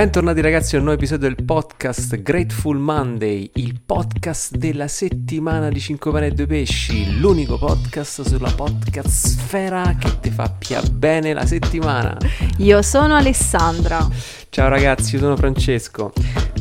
[0.00, 5.78] Bentornati ragazzi a un nuovo episodio del podcast Grateful Monday, il podcast della settimana di
[5.78, 11.34] 5 pane e 2 pesci, l'unico podcast sulla podcast sfera che ti fa pia bene
[11.34, 12.16] la settimana.
[12.56, 14.08] Io sono Alessandra.
[14.48, 16.14] Ciao ragazzi, io sono Francesco.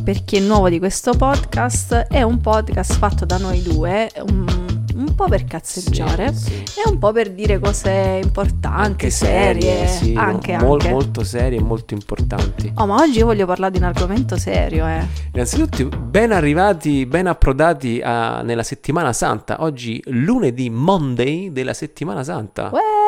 [0.04, 4.69] Per chi è nuovo di questo podcast, è un podcast fatto da noi due, un
[5.00, 6.80] un po' per cazzeggiare sì, sì.
[6.86, 10.90] e un po' per dire cose importanti, anche serie, sì, anche, mo- anche.
[10.90, 12.72] molto serie e molto importanti.
[12.76, 15.06] Oh, ma oggi io voglio parlare di un argomento serio, eh.
[15.34, 19.64] Innanzitutto, ben arrivati, ben approdati a, nella settimana santa.
[19.64, 22.70] Oggi lunedì Monday della settimana santa.
[22.72, 22.99] Uè!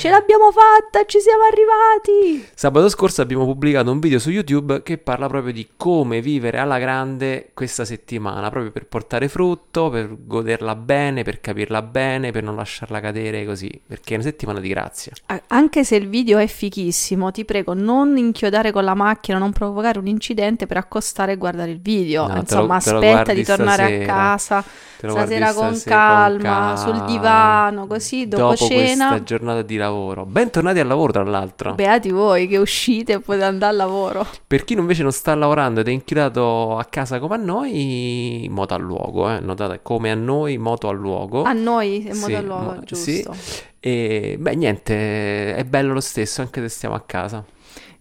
[0.00, 2.48] Ce l'abbiamo fatta, ci siamo arrivati!
[2.54, 6.78] Sabato scorso abbiamo pubblicato un video su YouTube che parla proprio di come vivere alla
[6.78, 12.56] grande questa settimana, proprio per portare frutto, per goderla bene, per capirla bene, per non
[12.56, 15.12] lasciarla cadere così, perché è una settimana di grazia.
[15.48, 19.98] Anche se il video è fichissimo, ti prego non inchiodare con la macchina, non provocare
[19.98, 22.26] un incidente per accostare e guardare il video.
[22.26, 24.02] No, Insomma, lo- aspetta di tornare stasera.
[24.02, 24.64] a casa
[24.96, 29.08] stasera con stasera calma, con sul divano, così dopo, cena.
[29.08, 29.88] questa giornata di lavoro.
[29.90, 31.74] Bentornati al lavoro, tra l'altro.
[31.74, 34.26] Beati voi che uscite e potete andare al lavoro.
[34.46, 38.74] Per chi invece non sta lavorando ed è inchiodato a casa come a noi, moto
[38.74, 39.40] al luogo, eh.
[39.40, 41.42] Notate come a noi, moto al luogo.
[41.42, 43.32] A noi è modo Sì, al luogo, mo- giusto.
[43.34, 43.62] sì.
[43.80, 47.42] E beh, niente, è bello lo stesso anche se stiamo a casa.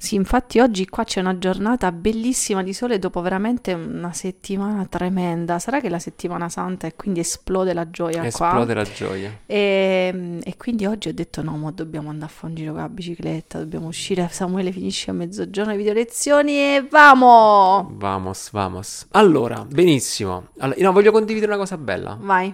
[0.02, 5.60] Sì, infatti oggi qua c'è una giornata bellissima di sole dopo veramente una settimana tremenda.
[5.60, 8.74] Sarà che è la settimana santa e quindi esplode la gioia Esplode qua.
[8.76, 9.40] la gioia.
[9.46, 12.82] E, e quindi oggi ho detto no, mo dobbiamo andare a fare un giro con
[12.82, 17.90] la bicicletta, dobbiamo uscire, Samuele finisce a mezzogiorno le video lezioni e vamo!
[17.92, 19.06] Vamos, vamos.
[19.12, 20.48] Allora, benissimo.
[20.60, 22.18] Allora, no, voglio condividere una cosa bella.
[22.22, 22.54] Vai.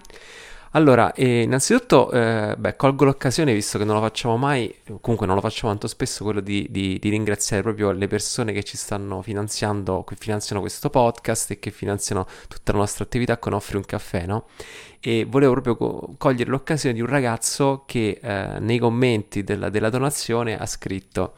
[0.75, 5.35] Allora, eh, innanzitutto, eh, beh, colgo l'occasione, visto che non lo facciamo mai, comunque non
[5.35, 9.21] lo facciamo tanto spesso, quello di, di- di ringraziare proprio le persone che ci stanno
[9.21, 13.85] finanziando, che finanziano questo podcast e che finanziano tutta la nostra attività con Offri un
[13.85, 14.47] caffè, no?
[14.99, 19.89] E volevo proprio co- cogliere l'occasione di un ragazzo che eh, nei commenti della, della
[19.89, 21.35] donazione ha scritto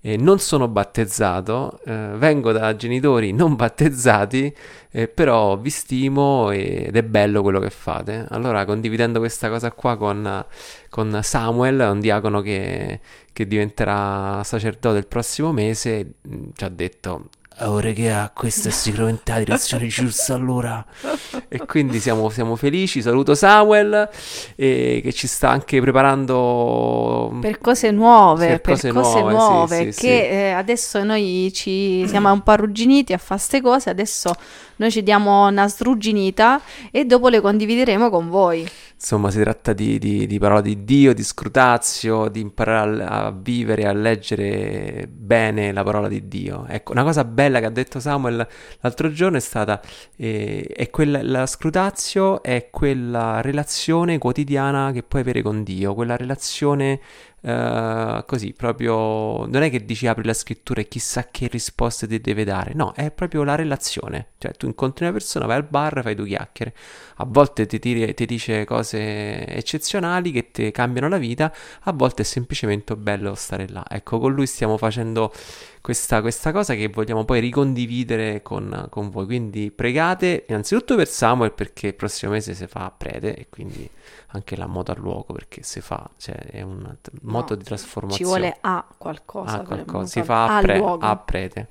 [0.00, 4.54] eh, non sono battezzato, eh, vengo da genitori non battezzati,
[4.90, 8.26] eh, però vi stimo ed è bello quello che fate.
[8.30, 10.44] Allora, condividendo questa cosa qua con,
[10.88, 13.00] con Samuel, un diacono che,
[13.32, 17.28] che diventerà sacerdote il prossimo mese, mh, ci ha detto...
[17.60, 20.84] Oh regà, questa è sicuramente la direzione giusta allora.
[21.48, 23.02] E quindi siamo, siamo felici.
[23.02, 24.08] Saluto Samuel
[24.54, 29.76] eh, che ci sta anche preparando Per cose nuove, Sì, per cose cose nuove, nuove,
[29.78, 30.06] sì, che sì, sì.
[30.06, 34.34] eh, adesso noi ci siamo un po' arrugginiti a fare queste cose, adesso
[34.76, 36.60] noi ci diamo una srugginita
[36.90, 38.68] e dopo le condivideremo con voi.
[39.00, 43.30] Insomma, si tratta di, di, di parola di Dio, di scrutazio, di imparare a, a
[43.30, 46.66] vivere, a leggere bene la parola di Dio.
[46.66, 48.44] Ecco, una cosa bella che ha detto Samuel
[48.80, 49.80] l'altro giorno è stata,
[50.16, 56.16] eh, è quella, la scrutazio è quella relazione quotidiana che puoi avere con Dio, quella
[56.16, 57.00] relazione
[57.40, 62.20] eh, così, proprio, non è che dici apri la scrittura e chissà che risposte ti
[62.20, 66.00] deve dare, no, è proprio la relazione, cioè tu incontri una persona, vai al bar,
[66.02, 66.74] fai due chiacchiere,
[67.20, 71.52] a volte ti, tiri- ti dice cose eccezionali che ti cambiano la vita,
[71.82, 73.84] a volte è semplicemente bello stare là.
[73.88, 75.32] Ecco, con lui stiamo facendo
[75.80, 79.26] questa, questa cosa che vogliamo poi ricondividere con, con voi.
[79.26, 83.88] Quindi pregate innanzitutto per Samuel perché il prossimo mese si fa a prete e quindi
[84.28, 88.30] anche la moto al luogo perché si fa, cioè è un moto No, di trasformazione.
[88.30, 89.54] Ci vuole a qualcosa.
[89.54, 90.06] Ah, per qualcosa.
[90.06, 91.68] Si fa a, pre- a prete.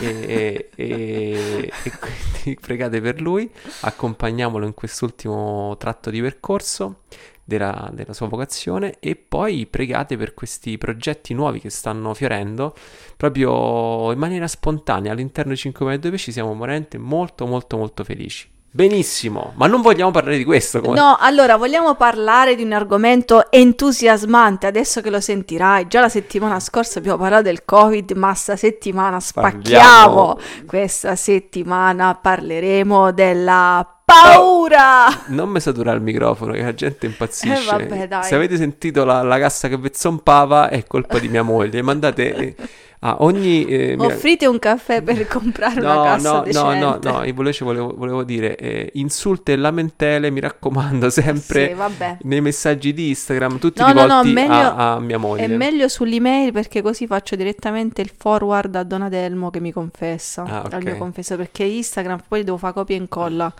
[0.00, 3.50] E, e- e- quindi pregate per lui,
[3.82, 7.02] accompagniamolo in quest'ultimo tratto di percorso
[7.44, 12.74] della, della sua vocazione e poi pregate per questi progetti nuovi che stanno fiorendo
[13.16, 18.56] proprio in maniera spontanea all'interno di 5 2 pesci siamo veramente molto molto molto felici.
[18.70, 20.80] Benissimo, ma non vogliamo parlare di questo.
[20.80, 25.86] come- No, allora vogliamo parlare di un argomento entusiasmante adesso che lo sentirai.
[25.88, 30.34] Già la settimana scorsa abbiamo parlato del Covid, ma sta settimana spacchiamo.
[30.34, 30.38] Parliamo.
[30.66, 35.06] Questa settimana parleremo della paura.
[35.28, 37.62] Non mi satura il microfono, che la gente impazzisce.
[37.62, 38.24] Eh, vabbè, dai.
[38.24, 41.80] Se avete sentito la, la cassa chevezzompava, è colpa di mia moglie.
[41.82, 42.54] Mandate
[43.00, 43.64] a ogni.
[43.64, 46.78] eh, Offrite un caffè per comprare una No, cassa no, no, decente.
[46.78, 52.16] no, no, io invece volevo, volevo dire, eh, insulte e lamentele, mi raccomando, sempre Sì,
[52.22, 55.44] nei messaggi di Instagram, tutti No, no, no, rivolti meglio- a, a mia moglie.
[55.44, 60.60] È meglio sull'email perché così faccio direttamente il forward a Donadelmo che mi confessa Ah,
[60.62, 60.84] al ok.
[60.84, 63.52] mio confesso perché Instagram poi devo fare copia e incolla.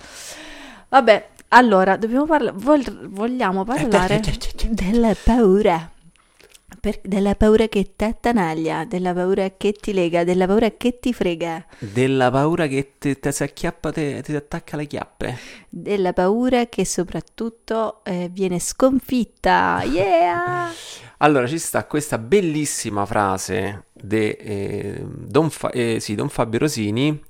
[0.89, 2.57] Vabbè, allora dobbiamo parlare
[3.09, 4.21] vogliamo parlare
[4.71, 5.91] delle paure.
[6.81, 11.13] Per- della paura che ti attanaglia, della paura che ti lega, della paura che ti
[11.13, 15.39] frega, Della paura che ti, ti si acchiappa, te- ti attacca le chiappe.
[15.69, 19.83] della paura che soprattutto eh, viene sconfitta.
[19.85, 20.71] Yeah!
[21.21, 24.37] Allora, ci sta questa bellissima frase di
[25.05, 27.21] Don, Fa- eh, sì, Don Fabio Rosini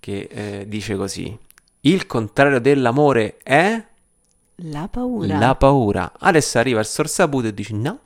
[0.00, 1.38] che eh, dice così:
[1.82, 3.80] Il contrario dell'amore è
[4.56, 5.38] La paura.
[5.38, 6.12] la paura.
[6.18, 8.00] Adesso arriva il sorsaputo e dice: No,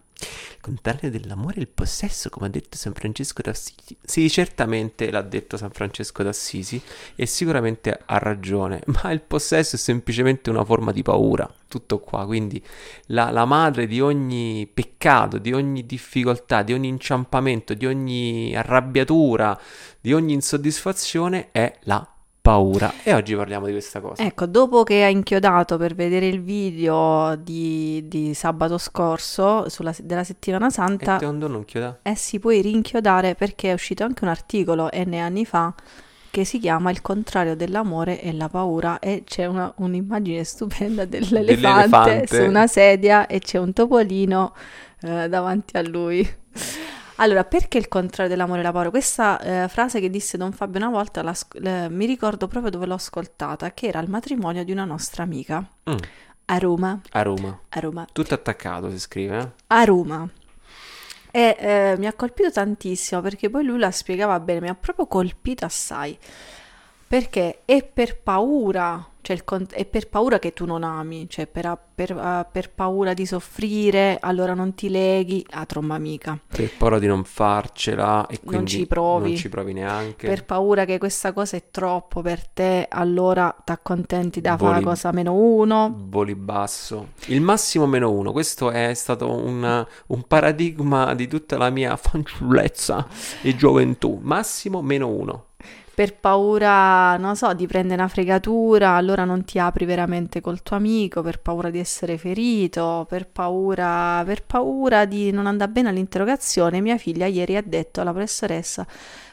[0.62, 3.96] contrario dell'amore è il possesso, come ha detto San Francesco d'Assisi.
[4.02, 6.80] Sì, certamente l'ha detto San Francesco d'Assisi
[7.14, 11.52] e sicuramente ha ragione, ma il possesso è semplicemente una forma di paura.
[11.68, 12.62] Tutto qua, quindi
[13.06, 19.58] la, la madre di ogni peccato, di ogni difficoltà, di ogni inciampamento, di ogni arrabbiatura,
[20.00, 22.11] di ogni insoddisfazione è la
[22.42, 22.92] paura.
[23.04, 24.20] E oggi parliamo di questa cosa.
[24.22, 30.24] Ecco, dopo che ha inchiodato per vedere il video di, di sabato scorso sulla, della
[30.24, 32.00] settimana E santa, tondo non chiuda.
[32.02, 35.72] eh, si puoi rinchiodare perché è uscito anche un articolo N anni fa
[36.32, 41.60] che si chiama Il contrario dell'amore e la paura e c'è una- un'immagine stupenda dell'elefante
[41.60, 42.26] Dell'elefante.
[42.26, 44.52] su una sedia e c'è un topolino
[45.02, 46.28] eh, davanti a lui.
[47.16, 48.90] Allora, perché il contrario dell'amore e la paura?
[48.90, 52.94] Questa eh, frase che disse Don Fabio una volta le- mi ricordo proprio dove l'ho
[52.94, 55.96] ascoltata, che era al matrimonio di una nostra amica Mm,
[56.46, 57.00] a Roma.
[57.10, 57.60] a Roma.
[57.68, 58.06] A Roma.
[58.12, 59.48] Tutto attaccato si scrive, eh?
[59.68, 60.28] a Roma.
[61.30, 65.06] E eh, mi ha colpito tantissimo perché poi lui la spiegava bene, mi ha proprio
[65.06, 66.18] colpito assai.
[67.06, 71.46] Perché è per paura, cioè il con- è per paura che tu non ami, cioè
[71.46, 76.38] per, per, per paura di soffrire, allora non ti leghi a tromba amica.
[76.46, 79.28] Per paura di non farcela e quindi ci provi.
[79.28, 80.26] non ci provi neanche.
[80.26, 84.82] Per paura che questa cosa è troppo per te, allora ti accontenti da fare la
[84.82, 85.94] cosa meno uno.
[86.08, 87.10] Voli basso.
[87.26, 88.32] Il massimo meno uno.
[88.32, 93.06] Questo è stato un, un paradigma di tutta la mia fanciullezza
[93.40, 94.18] e gioventù.
[94.20, 95.44] Massimo meno uno.
[95.94, 100.76] Per paura, non so, di prendere una fregatura, allora non ti apri veramente col tuo
[100.76, 106.80] amico, per paura di essere ferito, per paura, per paura di non andare bene all'interrogazione.
[106.80, 108.86] Mia figlia ieri ha detto alla professoressa,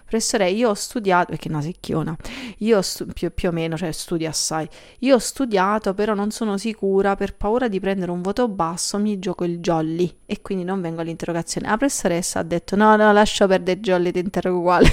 [0.05, 2.15] professore, io ho studiato, perché è una secchiona,
[2.57, 4.67] io stu- più, più o meno, cioè studia assai,
[4.99, 9.17] io ho studiato, però non sono sicura, per paura di prendere un voto basso mi
[9.19, 11.67] gioco il jolly e quindi non vengo all'interrogazione.
[11.69, 14.89] La professoressa ha detto, no, no, lascio perdere il jolly, ti interrogo uguale.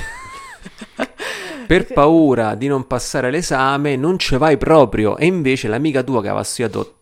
[1.67, 5.17] Per paura di non passare l'esame non ci vai proprio.
[5.17, 6.95] E invece l'amica tua che aveva studiato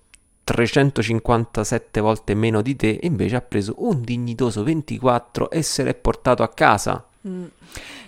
[0.44, 6.42] 357 volte meno di te, invece ha preso un dignitoso 24 e se l'è portato
[6.42, 7.04] a casa.
[7.26, 7.44] Mm.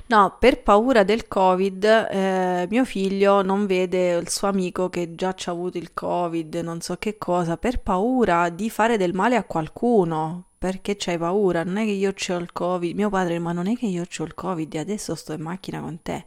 [0.09, 5.35] No, per paura del Covid, eh, mio figlio non vede il suo amico che già
[5.35, 9.35] ci ha avuto il Covid, non so che cosa, per paura di fare del male
[9.35, 10.45] a qualcuno.
[10.67, 11.63] Perché c'hai paura?
[11.63, 12.97] Non è che io ho il Covid.
[12.97, 16.03] Mio padre, ma non è che io ho il Covid adesso sto in macchina con
[16.03, 16.25] te.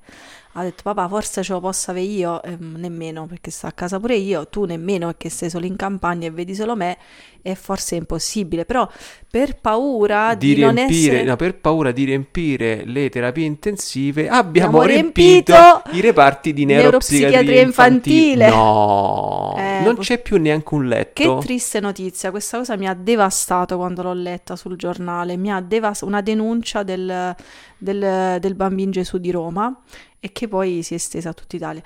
[0.53, 3.99] Ha detto, papà, forse ce lo posso avere io, Ehm, nemmeno perché sto a casa
[3.99, 6.97] pure io, tu nemmeno perché sei solo in campagna e vedi solo me,
[7.41, 8.65] e forse è impossibile.
[8.65, 8.87] Però
[9.29, 11.23] per paura Di di, riempire, essere...
[11.23, 16.65] no, per paura di riempire le terapie intensive, abbiamo Abbiamo riempito, riempito i reparti di
[16.65, 18.49] neuropsichiatria neuropsichiatria infantile.
[18.49, 20.81] No, Eh, non c'è più neanche un
[21.13, 21.37] Che letto.
[21.37, 26.07] triste notizia, questa cosa mi ha devastato quando l'ho letta sul giornale, mi ha devastato
[26.11, 27.35] una denuncia del,
[27.77, 29.75] del, del Bambin Gesù di Roma
[30.19, 31.81] e che poi si è estesa a tutta Italia.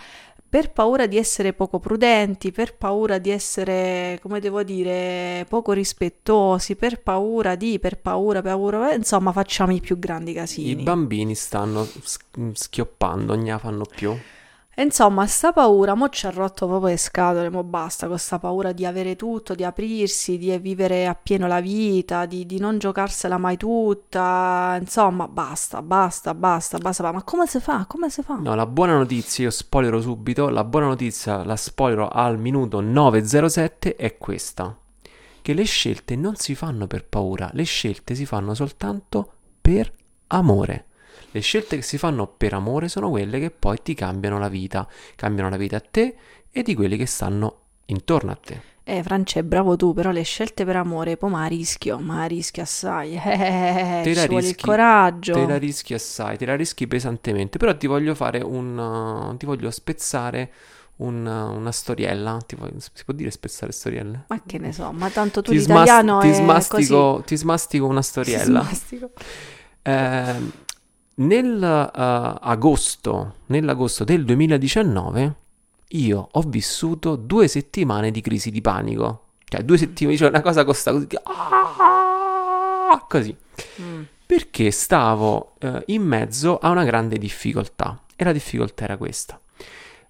[0.54, 6.75] Per paura di essere poco prudenti, per paura di essere, come devo dire, poco rispettosi,
[6.75, 10.84] per paura di, per paura, per paura, insomma facciamo i più grandi I casini.
[10.84, 11.88] bambini stanno
[12.54, 14.16] schioppando, non ne fanno più.
[14.75, 18.72] Insomma, sta paura, mo ci ha rotto proprio le scatole, mo basta, con sta paura
[18.72, 23.56] di avere tutto, di aprirsi, di vivere appieno la vita, di, di non giocarsela mai
[23.56, 27.86] tutta, insomma, basta, basta, basta, basta, ma come si fa?
[27.86, 28.34] Come si fa?
[28.34, 33.96] No, la buona notizia, io spoilerò subito, la buona notizia, la spoilerò al minuto 907,
[33.96, 34.75] è questa.
[35.39, 39.94] Che le scelte non si fanno per paura, le scelte si fanno soltanto per
[40.27, 40.86] amore.
[41.34, 44.88] Le scelte che si fanno per amore sono quelle che poi ti cambiano la vita,
[45.16, 46.16] cambiano la vita a te
[46.52, 48.62] e di quelli che stanno intorno a te.
[48.86, 53.16] Eh, France, bravo tu, però le scelte per amore, poi ma rischio, ma rischio assai,
[53.16, 55.34] eh, Te la ci vuole il rischi- coraggio.
[55.34, 58.78] Te la rischi assai, te la rischi pesantemente, però ti voglio fare un...
[58.78, 60.52] uh, ti voglio spezzare
[60.98, 64.25] un- una storiella, ti voglio- si può dire spezzare storielle?
[64.28, 67.88] Ma che ne so, ma tanto tu Ti, smas- l'italiano ti è smastico, ti smastico
[67.88, 68.62] una storiella.
[68.63, 69.12] Smastico.
[69.84, 70.52] Ehm,
[71.15, 75.36] nel uh, agosto, nell'agosto del 2019
[75.93, 79.22] io ho vissuto due settimane di crisi di panico.
[79.46, 81.08] Cioè, due settimane, cioè una cosa costa così.
[81.24, 83.36] ah, così.
[83.82, 84.01] Mm.
[84.25, 88.01] Perché stavo eh, in mezzo a una grande difficoltà.
[88.15, 89.39] E la difficoltà era questa.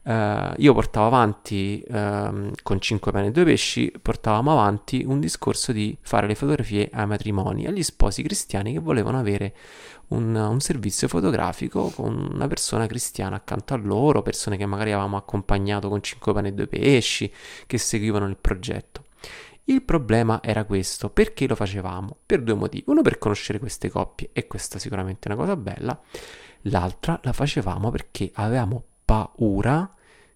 [0.06, 5.72] Uh, io portavo avanti uh, con 5 pane e 2 pesci, portavamo avanti un discorso
[5.72, 9.54] di fare le fotografie ai matrimoni, agli sposi cristiani che volevano avere
[10.10, 15.18] un, un, servizio fotografico con una persona cristiana accanto a loro, persone che magari avevamo
[15.18, 17.32] accompagnato con 5 pane e 2 pesci,
[17.66, 19.06] che seguivano il progetto.
[19.66, 22.18] Il problema era questo, perché lo facevamo?
[22.26, 22.84] Per due motivi.
[22.88, 26.00] Uno per conoscere queste coppie, e questa sicuramente è una cosa bella,
[26.64, 29.94] l'altra la facevamo perché avevamo paura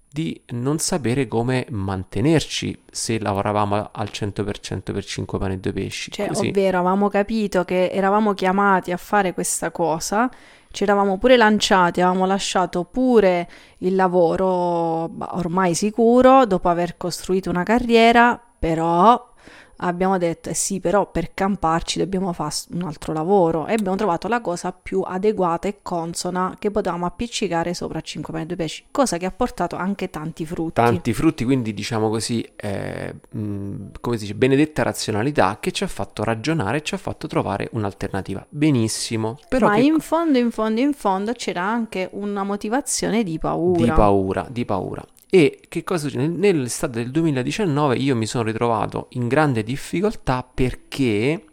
[0.09, 6.11] di non sapere come mantenerci se lavoravamo al 100% per 5 pani e 2 pesci.
[6.11, 6.47] Cioè, Così.
[6.47, 10.29] ovvero avevamo capito che eravamo chiamati a fare questa cosa,
[10.71, 13.49] ci eravamo pure lanciati, avevamo lasciato pure
[13.79, 19.33] il lavoro ormai sicuro dopo aver costruito una carriera, però
[19.77, 24.27] abbiamo detto, eh sì, però per camparci dobbiamo fare un altro lavoro e abbiamo trovato
[24.27, 28.86] la cosa più adeguata e consona che potevamo appiccicare sopra 5 pane e 2 pesci,
[28.91, 30.74] cosa che ha portato anche tanti frutti.
[30.74, 35.88] Tanti frutti, quindi diciamo così, eh, mh, come si dice, benedetta razionalità che ci ha
[35.88, 38.46] fatto ragionare e ci ha fatto trovare un'alternativa.
[38.50, 39.38] Benissimo.
[39.48, 43.84] Però Ma in fondo, in fondo, in fondo c'era anche una motivazione di paura.
[43.84, 45.05] Di paura, di paura.
[45.29, 46.27] E che cosa succede?
[46.27, 51.43] Nell'estate del 2019 io mi sono ritrovato in grande difficoltà perché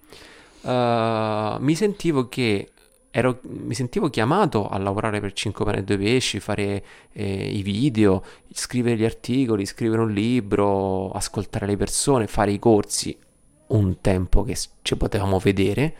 [0.61, 0.69] uh,
[1.59, 2.71] mi sentivo che
[3.11, 7.63] ero, mi sentivo chiamato a lavorare per 5 pane e 2 pesci, fare eh, i
[7.63, 13.17] video, scrivere gli articoli, scrivere un libro, ascoltare le persone, fare i corsi,
[13.69, 15.95] un tempo che ci potevamo vedere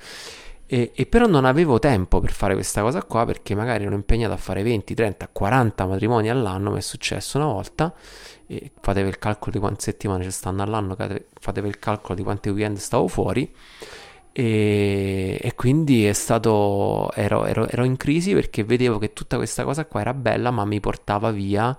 [0.67, 4.33] e, e, però non avevo tempo per fare questa cosa qua perché magari ero impegnato
[4.33, 7.95] a fare 20, 30, 40 matrimoni all'anno, mi è successo una volta,
[8.47, 10.97] e fatevi il calcolo di quante settimane ci stanno all'anno,
[11.41, 13.53] fatevi il calcolo di quanti weekend stavo fuori
[14.33, 19.65] e, e quindi è stato, ero, ero, ero in crisi perché vedevo che tutta questa
[19.65, 21.77] cosa qua era bella ma mi portava via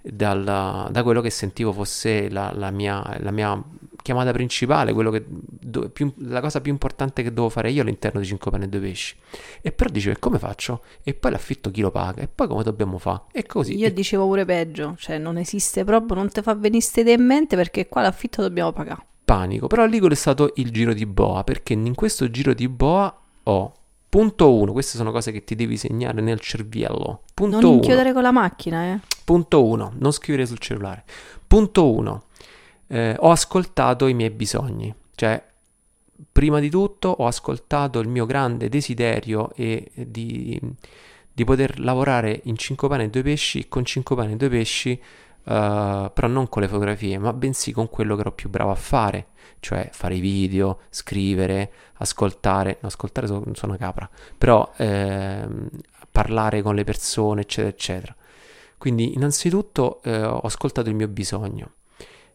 [0.00, 3.60] dal, da quello che sentivo fosse la, la, mia, la mia
[4.06, 8.26] chiamata principale, che, do, più, la cosa più importante che devo fare io all'interno di
[8.26, 9.16] 5 pane e 2 pesci.
[9.60, 10.82] E però dicevo, come faccio?
[11.02, 12.22] E poi l'affitto chi lo paga?
[12.22, 13.22] E poi come dobbiamo fare?
[13.32, 13.76] E così.
[13.76, 17.56] Io dicevo pure peggio, cioè non esiste proprio, non ti fa venire idee in mente
[17.56, 19.04] perché qua l'affitto dobbiamo pagare.
[19.24, 22.68] Panico, però lì quello è stato il giro di boa, perché in questo giro di
[22.68, 23.72] boa ho
[24.08, 27.22] Punto 1, queste sono cose che ti devi segnare nel cervello.
[27.34, 29.00] Punto non inchiodere con la macchina, eh.
[29.24, 31.04] Punto 1, non scrivere sul cellulare.
[31.46, 32.22] Punto 1,
[32.88, 35.42] eh, ho ascoltato i miei bisogni, cioè
[36.32, 40.58] prima di tutto ho ascoltato il mio grande desiderio e di,
[41.32, 45.00] di poter lavorare in 5 pane e 2 pesci, con 5 pane e 2 pesci,
[45.46, 48.74] Uh, però non con le fotografie, ma bensì con quello che ero più bravo a
[48.74, 49.28] fare,
[49.60, 55.68] cioè fare i video, scrivere, ascoltare, no, ascoltare sono, sono una capra, però ehm,
[56.10, 58.16] parlare con le persone, eccetera, eccetera.
[58.76, 61.74] Quindi innanzitutto eh, ho ascoltato il mio bisogno.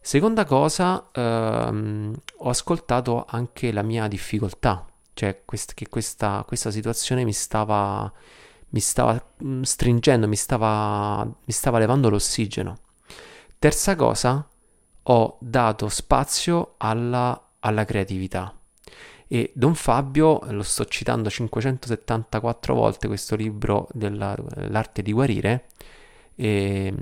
[0.04, 7.22] Seconda cosa, ehm, ho ascoltato anche la mia difficoltà, cioè quest- che questa, questa, situazione
[7.24, 8.12] mi stava,
[8.70, 12.78] mi stava mm, stringendo, mi stava, mi stava levando l'ossigeno.
[13.60, 14.44] Terza cosa,
[15.04, 18.52] ho dato spazio alla, alla creatività.
[19.28, 25.68] E Don Fabio, lo sto citando 574 volte questo libro dell'arte di guarire,
[26.34, 26.92] eh,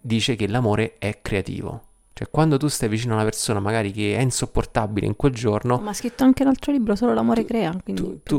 [0.00, 1.94] dice che l'amore è creativo.
[2.18, 5.76] Cioè, quando tu stai vicino a una persona magari che è insopportabile in quel giorno...
[5.76, 8.38] Ma ha scritto anche un altro libro, solo l'amore crea, quindi tu,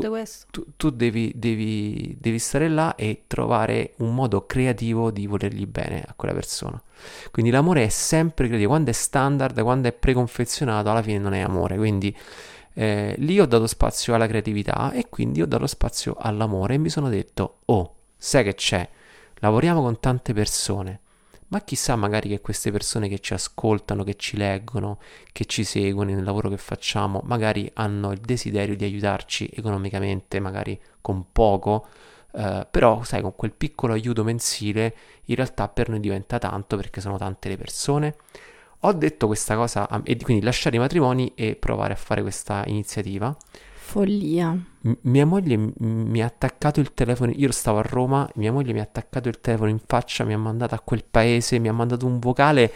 [0.50, 6.02] tu, tu devi, devi, devi, stare là e trovare un modo creativo di volergli bene
[6.04, 6.82] a quella persona.
[7.30, 11.38] Quindi l'amore è sempre creativo, quando è standard, quando è preconfezionato, alla fine non è
[11.38, 11.76] amore.
[11.76, 12.12] Quindi
[12.74, 16.88] eh, lì ho dato spazio alla creatività e quindi ho dato spazio all'amore e mi
[16.88, 18.88] sono detto, oh, sai che c'è?
[19.34, 21.02] Lavoriamo con tante persone
[21.48, 24.98] ma chissà magari che queste persone che ci ascoltano, che ci leggono,
[25.32, 30.78] che ci seguono nel lavoro che facciamo, magari hanno il desiderio di aiutarci economicamente, magari
[31.00, 31.86] con poco,
[32.32, 34.94] eh, però sai, con quel piccolo aiuto mensile
[35.26, 38.16] in realtà per noi diventa tanto perché sono tante le persone.
[38.82, 43.36] Ho detto questa cosa e quindi lasciare i matrimoni e provare a fare questa iniziativa.
[43.88, 44.50] Follia.
[44.82, 48.74] M- mia moglie m- mi ha attaccato il telefono, io stavo a Roma, mia moglie
[48.74, 51.72] mi ha attaccato il telefono in faccia, mi ha mandato a quel paese, mi ha
[51.72, 52.70] mandato un vocale,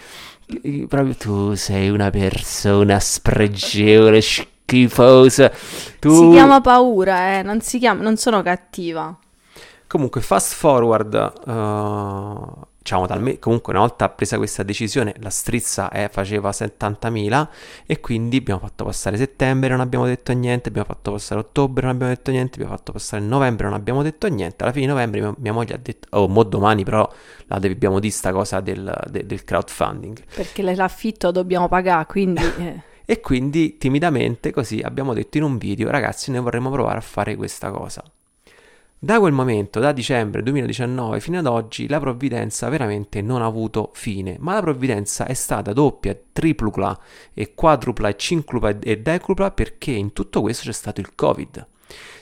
[0.88, 5.52] proprio tu sei una persona spregevole, schifosa.
[5.99, 6.14] Tu...
[6.14, 9.14] Si chiama paura, eh, non si chiama, non sono cattiva.
[9.87, 16.09] Comunque, fast forward, uh, diciamo, talme- comunque una volta presa questa decisione, la strizza eh,
[16.09, 17.49] faceva 70.000
[17.87, 21.95] e quindi abbiamo fatto passare settembre, non abbiamo detto niente, abbiamo fatto passare ottobre, non
[21.95, 24.65] abbiamo detto niente, abbiamo fatto passare novembre, non abbiamo detto niente.
[24.65, 27.09] Alla fine di novembre mia, mia moglie ha detto, oh, mo domani però
[27.47, 30.21] la dobbiamo di sta cosa del, de- del crowdfunding.
[30.35, 32.43] Perché l'affitto dobbiamo pagare, quindi...
[32.62, 32.81] Eh.
[33.05, 37.35] e quindi timidamente così abbiamo detto in un video, ragazzi, noi vorremmo provare a fare
[37.35, 38.03] questa cosa.
[39.04, 43.90] Da quel momento, da dicembre 2019 fino ad oggi, la provvidenza veramente non ha avuto
[43.94, 46.97] fine, ma la provvidenza è stata doppia, tripla
[47.35, 51.66] e quadrupla e cinclupla e decupla perché in tutto questo c'è stato il Covid.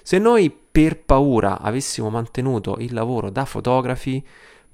[0.02, 4.26] Se noi per paura avessimo mantenuto il lavoro da fotografi,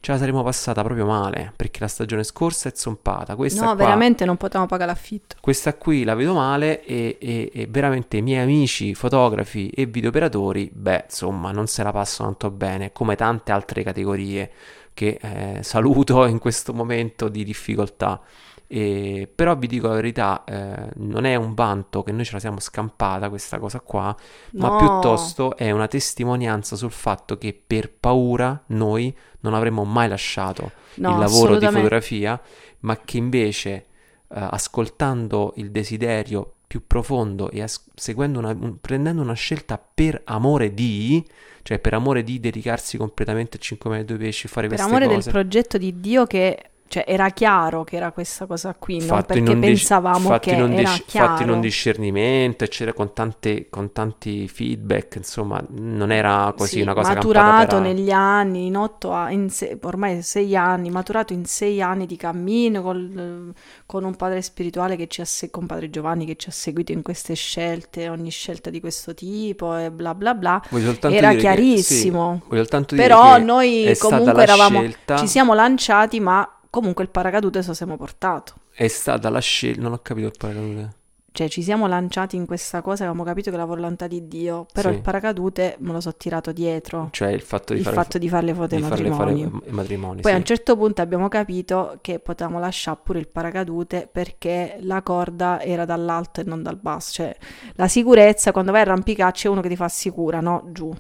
[0.07, 3.35] ce la saremmo passata proprio male perché la stagione scorsa è zompata.
[3.35, 5.35] Questa no, qua, veramente non potevamo pagare l'affitto.
[5.41, 10.71] Questa qui la vedo male e, e, e, veramente i miei amici fotografi e videoperatori,
[10.73, 14.53] beh, insomma, non se la passano tanto bene come tante altre categorie
[14.95, 18.21] che eh, saluto in questo momento di difficoltà.
[18.69, 22.41] E, però vi dico la verità, eh, non è un vanto che noi ce la
[22.41, 24.15] siamo scampata questa cosa qua,
[24.53, 24.69] no.
[24.69, 30.73] ma piuttosto è una testimonianza sul fatto che per paura noi non avremmo mai lasciato
[30.97, 32.41] no, il lavoro di fotografia,
[32.81, 33.85] ma che invece eh,
[34.29, 40.75] ascoltando il desiderio più profondo e as- seguendo una, un, prendendo una scelta per amore
[40.75, 41.25] di,
[41.63, 45.07] cioè per amore di dedicarsi completamente a 5 metri due pesci, fare per queste cose.
[45.07, 49.05] Per amore del progetto di Dio che cioè era chiaro che era questa cosa qui,
[49.05, 49.23] no?
[49.23, 51.29] Perché pensavamo dis- che era dis- chiaro.
[51.29, 56.81] Fatto in un discernimento, eccetera, con, tante, con tanti feedback, insomma, non era così sì,
[56.81, 61.83] una cosa maturato negli anni, in otto in se- ormai sei anni, maturato in sei
[61.83, 63.53] anni di cammino col,
[63.85, 66.93] con un padre spirituale che ci ha se- con padre Giovanni che ci ha seguito
[66.93, 70.63] in queste scelte, ogni scelta di questo tipo e bla bla bla.
[71.03, 72.43] Era chiarissimo.
[72.49, 75.17] Che, sì, Però noi comunque eravamo, scelta...
[75.17, 78.53] ci siamo lanciati, ma Comunque il paracadute se lo siamo portato.
[78.71, 80.95] È stata la scelta, non ho capito il paracadute.
[81.33, 84.91] Cioè ci siamo lanciati in questa cosa avevamo capito che la volontà di Dio, però
[84.91, 84.97] sì.
[84.97, 87.09] il paracadute me lo so tirato dietro.
[87.13, 89.51] Cioè il fatto di, il fare, fatto di fare le foto ai matrimoni.
[89.69, 90.21] matrimoni.
[90.21, 90.37] Poi sì.
[90.37, 95.63] a un certo punto abbiamo capito che potevamo lasciare pure il paracadute perché la corda
[95.63, 97.13] era dall'alto e non dal basso.
[97.13, 97.35] Cioè
[97.77, 100.69] la sicurezza, quando vai a arrampicare c'è uno che ti fa sicura, no?
[100.73, 100.95] Giù.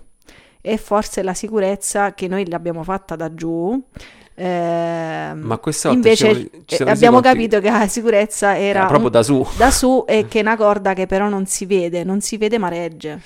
[0.63, 3.79] E forse la sicurezza che noi l'abbiamo fatta da giù
[4.39, 9.07] eh, Ma questa volta invece ci siamo, abbiamo capito che la sicurezza era, era proprio
[9.07, 9.47] un, da su.
[9.57, 12.59] da su e che è una corda che però non si vede, non si vede
[12.59, 13.21] ma regge.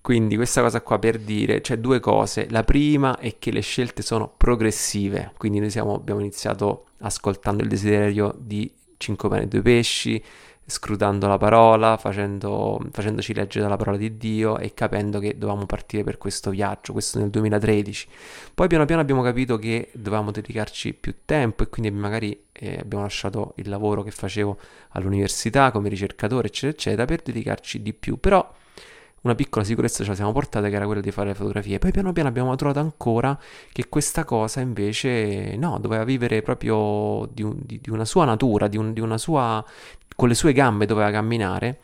[0.00, 2.46] Quindi questa cosa qua per dire, c'è cioè due cose.
[2.50, 7.68] La prima è che le scelte sono progressive, quindi noi siamo, abbiamo iniziato ascoltando il
[7.68, 10.22] desiderio di 5 pane e 2 pesci,
[10.64, 16.04] scrutando la parola, facendo, facendoci leggere la parola di Dio e capendo che dovevamo partire
[16.04, 18.08] per questo viaggio, questo nel 2013.
[18.54, 23.02] Poi piano piano abbiamo capito che dovevamo dedicarci più tempo e quindi magari eh, abbiamo
[23.04, 24.58] lasciato il lavoro che facevo
[24.90, 28.18] all'università come ricercatore, eccetera, eccetera, per dedicarci di più.
[28.18, 28.60] Però
[29.22, 31.78] una piccola sicurezza ce la siamo portata che era quella di fare le fotografie.
[31.78, 33.38] Poi piano piano abbiamo trovato ancora
[33.72, 38.68] che questa cosa invece no, doveva vivere proprio di, un, di, di una sua natura,
[38.68, 39.64] di, un, di, una sua,
[40.14, 41.80] con le sue gambe doveva camminare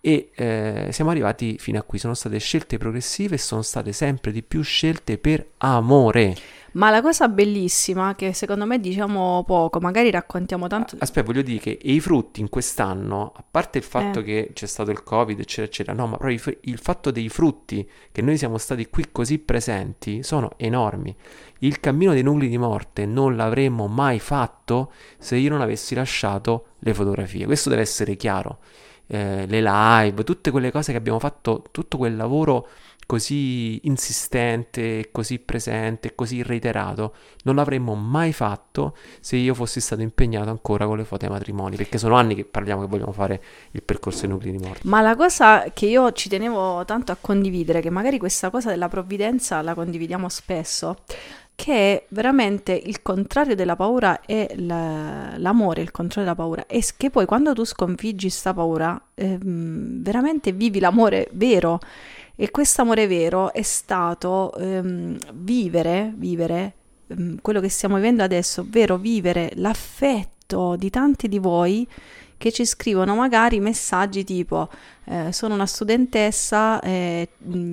[0.00, 1.98] e eh, siamo arrivati fino a qui.
[1.98, 6.34] Sono state scelte progressive e sono state sempre di più scelte per amore.
[6.72, 10.96] Ma la cosa bellissima, che secondo me diciamo poco, magari raccontiamo tanto...
[10.98, 14.22] Aspetta, voglio dire che i frutti in quest'anno, a parte il fatto eh.
[14.22, 18.22] che c'è stato il Covid, eccetera, eccetera, no, ma proprio il fatto dei frutti, che
[18.22, 21.14] noi siamo stati qui così presenti, sono enormi.
[21.60, 26.66] Il cammino dei nuclei di morte non l'avremmo mai fatto se io non avessi lasciato
[26.80, 27.46] le fotografie.
[27.46, 28.58] Questo deve essere chiaro.
[29.08, 32.68] Eh, le live, tutte quelle cose che abbiamo fatto, tutto quel lavoro
[33.08, 40.50] così insistente, così presente, così reiterato, non l'avremmo mai fatto se io fossi stato impegnato
[40.50, 43.82] ancora con le foto ai matrimoni, perché sono anni che parliamo che vogliamo fare il
[43.82, 44.80] percorso ai nuclei di morte.
[44.82, 48.90] Ma la cosa che io ci tenevo tanto a condividere, che magari questa cosa della
[48.90, 50.98] provvidenza la condividiamo spesso,
[51.58, 57.26] che veramente il contrario della paura è l'amore, il contrario della paura, e che poi
[57.26, 61.80] quando tu sconfiggi sta paura, ehm, veramente vivi l'amore vero.
[62.36, 66.74] E questo amore vero è stato ehm, vivere, vivere
[67.08, 71.88] ehm, quello che stiamo vivendo adesso, ovvero vivere l'affetto di tanti di voi
[72.36, 74.68] che ci scrivono magari messaggi tipo
[75.06, 77.30] eh, sono una studentessa, eh,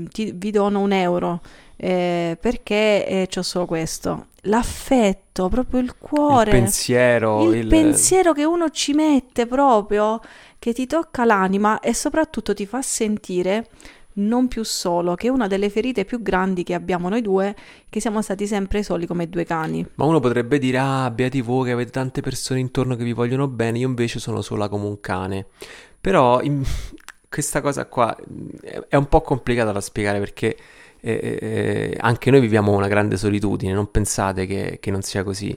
[0.10, 1.42] ti, vi dono un euro
[1.78, 4.28] eh, perché eh, ho solo questo.
[4.42, 10.20] L'affetto, proprio il cuore, il pensiero, il, il pensiero che uno ci mette proprio,
[10.60, 13.68] che ti tocca l'anima e soprattutto ti fa sentire
[14.18, 17.56] non più solo, che è una delle ferite più grandi che abbiamo noi due,
[17.90, 19.86] che siamo stati sempre soli come due cani.
[19.96, 23.48] Ma uno potrebbe dire, ah, beati voi che avete tante persone intorno che vi vogliono
[23.48, 25.48] bene, io invece sono sola come un cane.
[26.00, 26.64] Però in...
[27.28, 28.16] questa cosa qua
[28.88, 30.56] è un po' complicata da spiegare perché
[31.14, 35.56] eh, eh, anche noi viviamo una grande solitudine, non pensate che, che non sia così.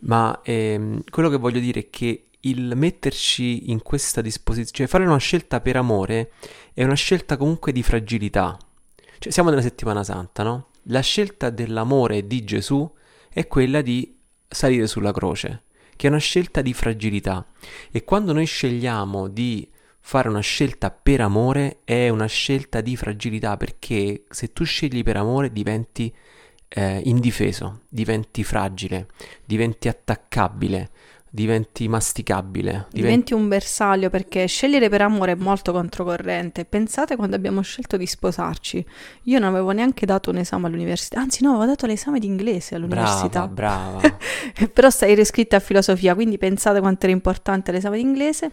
[0.00, 5.04] Ma ehm, quello che voglio dire è che il metterci in questa disposizione, cioè fare
[5.04, 6.32] una scelta per amore,
[6.72, 8.56] è una scelta comunque di fragilità.
[9.18, 10.68] Cioè, siamo nella settimana santa, no?
[10.84, 12.90] La scelta dell'amore di Gesù
[13.28, 15.64] è quella di salire sulla croce,
[15.94, 17.46] che è una scelta di fragilità.
[17.90, 19.68] E quando noi scegliamo di
[20.00, 25.16] fare una scelta per amore, è una scelta di fragilità, perché se tu scegli per
[25.16, 26.12] amore diventi
[26.68, 29.08] eh, indifeso, diventi fragile,
[29.44, 30.90] diventi attaccabile,
[31.28, 32.70] diventi masticabile.
[32.70, 33.00] Diventi...
[33.00, 36.64] diventi un bersaglio perché scegliere per amore è molto controcorrente.
[36.64, 38.84] Pensate quando abbiamo scelto di sposarci.
[39.24, 42.74] Io non avevo neanche dato un esame all'università, anzi no, avevo dato l'esame di inglese
[42.74, 43.46] all'università.
[43.46, 44.16] Brava, brava.
[44.72, 48.50] Però stai riscritta a filosofia, quindi pensate quanto era importante l'esame di inglese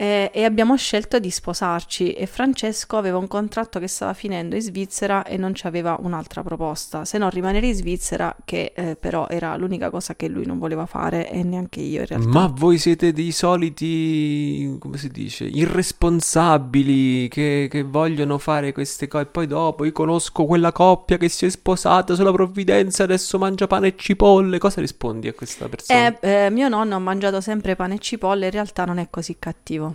[0.00, 4.62] e, e, abbiamo scelto di sposarci e Francesco aveva un contratto che stava finendo in
[4.62, 9.54] Svizzera e non c'aveva un'altra proposta, se no rimanere in Svizzera che eh, però era
[9.56, 12.28] l'unica cosa che lui non voleva fare e neanche io in realtà.
[12.30, 19.24] Ma voi siete dei soliti, come si dice, irresponsabili che, che vogliono fare queste cose
[19.24, 23.66] e poi dopo io conosco quella coppia che si è sposata sulla provvidenza adesso mangia
[23.66, 26.18] pane e cipolle, cosa rispondi a questa persona?
[26.20, 29.36] Eh, eh, mio nonno ha mangiato sempre pane e cipolle, in realtà non è così
[29.38, 29.88] cattivo.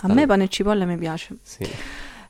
[0.00, 1.36] A me pane e cipolle mi piace.
[1.42, 1.66] Sì.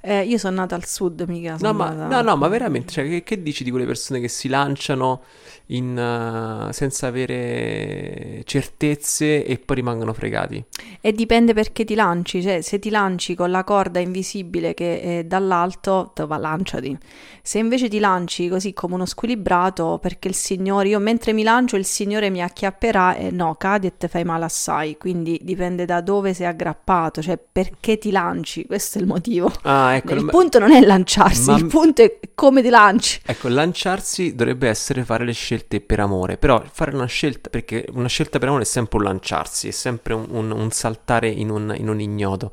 [0.05, 1.57] Eh, io sono nata al sud, mica.
[1.61, 2.17] No, ma, nata...
[2.17, 5.23] no, no, ma veramente, cioè, che, che, dici di quelle persone che si lanciano
[5.67, 10.65] in, uh, senza avere certezze e poi rimangono fregati?
[11.01, 15.25] E dipende perché ti lanci, cioè se ti lanci con la corda invisibile che è
[15.25, 16.99] dall'alto, te va, lanciati.
[17.41, 21.77] Se invece ti lanci così come uno squilibrato, perché il Signore, io mentre mi lancio
[21.77, 26.01] il Signore mi acchiapperà e no, cadi e te fai male assai, quindi dipende da
[26.01, 29.51] dove sei aggrappato, cioè perché ti lanci, questo è il motivo.
[29.63, 31.57] Ah, ecco, il punto non è lanciarsi, ma...
[31.57, 33.21] il punto è come ti lanci.
[33.25, 38.09] Ecco, lanciarsi dovrebbe essere fare le scelte per amore, però fare una scelta, perché una
[38.09, 41.75] scelta per amore è sempre un lanciarsi, è sempre un, un, un saltare in un,
[41.77, 42.53] in un ignoto.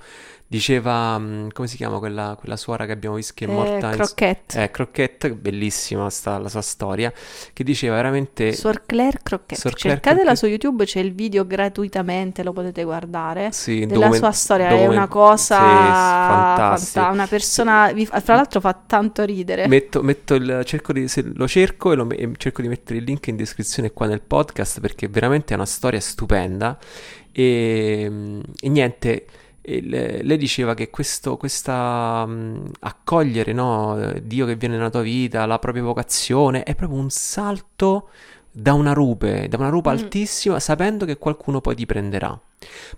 [0.52, 3.92] Diceva, mm, come si chiama quella, quella suora che abbiamo visto che è eh, morta?
[3.92, 4.58] Croquette.
[4.58, 4.64] In...
[4.64, 7.14] Eh, Croquette, bellissima sta, la sua storia,
[7.54, 8.54] che diceva veramente...
[8.54, 10.36] Suor Claire Croquette, Suor Claire Cercatela Croquette.
[10.40, 13.52] su YouTube, c'è il video gratuitamente, lo potete guardare.
[13.52, 14.16] Sì, della document...
[14.16, 14.92] sua storia, document...
[14.92, 17.00] è una cosa sì, fantastica.
[17.02, 17.14] Fanta...
[17.14, 19.68] Una persona, fra l'altro fa tanto ridere.
[19.68, 23.28] Metto, metto il, cerco di, lo cerco e, lo, e cerco di mettere il link
[23.28, 26.76] in descrizione qua nel podcast perché veramente è una storia stupenda
[27.32, 29.26] e, e niente
[29.82, 35.46] le, lei diceva che questo, questa um, accogliere no, Dio che viene nella tua vita,
[35.46, 38.10] la propria vocazione, è proprio un salto
[38.60, 39.94] da una rupe, da una rupe mm.
[39.94, 42.40] altissima, sapendo che qualcuno poi ti prenderà.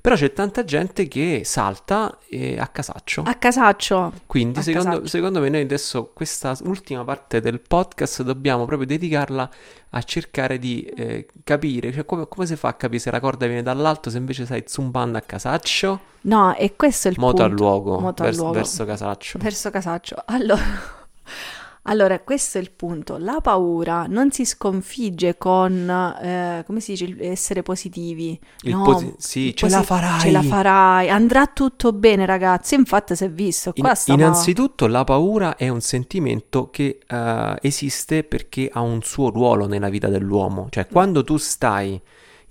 [0.01, 3.21] Però c'è tanta gente che salta eh, a casaccio.
[3.25, 4.11] A casaccio.
[4.25, 5.07] Quindi a secondo, casaccio.
[5.07, 9.49] secondo, me noi adesso questa ultima parte del podcast dobbiamo proprio dedicarla
[9.91, 13.45] a cercare di eh, capire, cioè come, come, si fa a capire se la corda
[13.45, 15.99] viene dall'alto se invece stai zumbando a casaccio?
[16.21, 17.51] No, e questo è il Moto punto.
[17.51, 18.57] al luogo, Moto vers- al luogo.
[18.57, 19.37] verso casaccio.
[19.39, 20.23] Verso casaccio.
[20.25, 20.99] Allora...
[21.85, 23.17] Allora, questo è il punto.
[23.17, 28.39] La paura non si sconfigge con, eh, come si dice, essere positivi.
[28.61, 30.19] Il no, posi- sì, ce posi- la farai.
[30.19, 31.09] Ce la farai.
[31.09, 32.75] Andrà tutto bene, ragazzi.
[32.75, 33.71] Infatti, si è visto.
[33.73, 33.91] In-.
[34.05, 39.89] Innanzitutto, la paura è un sentimento che uh, esiste perché ha un suo ruolo nella
[39.89, 40.67] vita dell'uomo.
[40.69, 41.99] Cioè, quando tu stai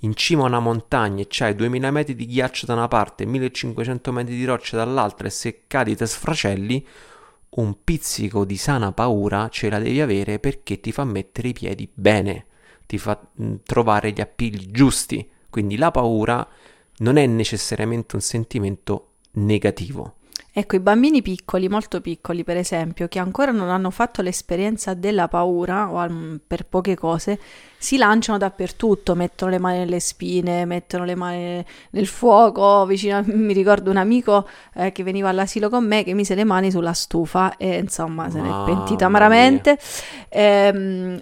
[0.01, 3.27] in cima a una montagna e c'hai 2000 metri di ghiaccio da una parte e
[3.27, 6.87] 1500 metri di roccia dall'altra e se cadi te sfracelli
[7.51, 11.89] un pizzico di sana paura ce la devi avere perché ti fa mettere i piedi
[11.93, 12.47] bene,
[12.87, 15.29] ti fa mh, trovare gli appigli giusti.
[15.51, 16.47] Quindi la paura
[16.99, 20.17] non è necessariamente un sentimento negativo.
[20.53, 25.29] Ecco, i bambini piccoli, molto piccoli per esempio, che ancora non hanno fatto l'esperienza della
[25.29, 27.39] paura o al, per poche cose,
[27.79, 33.53] si lanciano dappertutto, mettono le mani nelle spine, mettono le mani nel fuoco, vicino mi
[33.53, 37.57] ricordo un amico eh, che veniva all'asilo con me che mise le mani sulla stufa
[37.57, 39.79] e insomma se ne è pentita amaramente.
[40.31, 41.19] Ehm,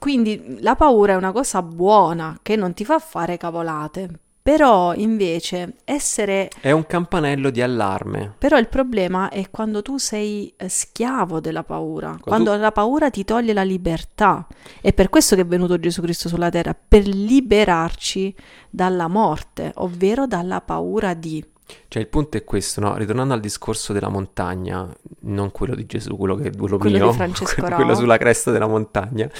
[0.00, 5.76] quindi la paura è una cosa buona che non ti fa fare cavolate, però invece
[5.84, 6.50] essere...
[6.60, 8.34] È un campanello di allarme.
[8.36, 12.58] Però il problema è quando tu sei eh, schiavo della paura, quando, quando tu...
[12.58, 14.46] la paura ti toglie la libertà.
[14.82, 18.34] È per questo che è venuto Gesù Cristo sulla terra, per liberarci
[18.68, 21.42] dalla morte, ovvero dalla paura di...
[21.88, 22.96] Cioè il punto è questo, no?
[22.96, 24.86] Ritornando al discorso della montagna,
[25.20, 27.14] non quello di Gesù, quello che è quello, Quello mio,
[27.54, 27.94] quello Rao.
[27.94, 29.30] sulla cresta della montagna,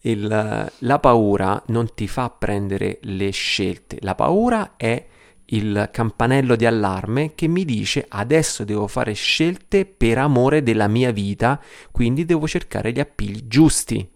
[0.00, 5.06] il- la paura non ti fa prendere le scelte, la paura è
[5.50, 11.10] il campanello di allarme che mi dice adesso devo fare scelte per amore della mia
[11.10, 11.58] vita,
[11.90, 14.06] quindi devo cercare gli appigli giusti.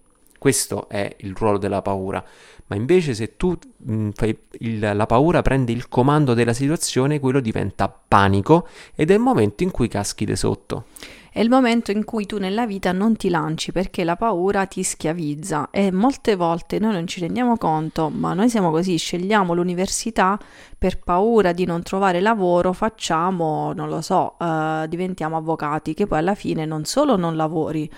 [0.42, 2.20] Questo è il ruolo della paura.
[2.66, 7.38] Ma invece se tu mh, fai il- la paura prende il comando della situazione, quello
[7.38, 10.86] diventa panico ed è il momento in cui caschi di sotto.
[11.30, 14.82] È il momento in cui tu nella vita non ti lanci perché la paura ti
[14.82, 20.38] schiavizza e molte volte noi non ci rendiamo conto, ma noi siamo così, scegliamo l'università
[20.76, 26.18] per paura di non trovare lavoro, facciamo, non lo so, eh, diventiamo avvocati, che poi
[26.18, 27.88] alla fine non solo non lavori,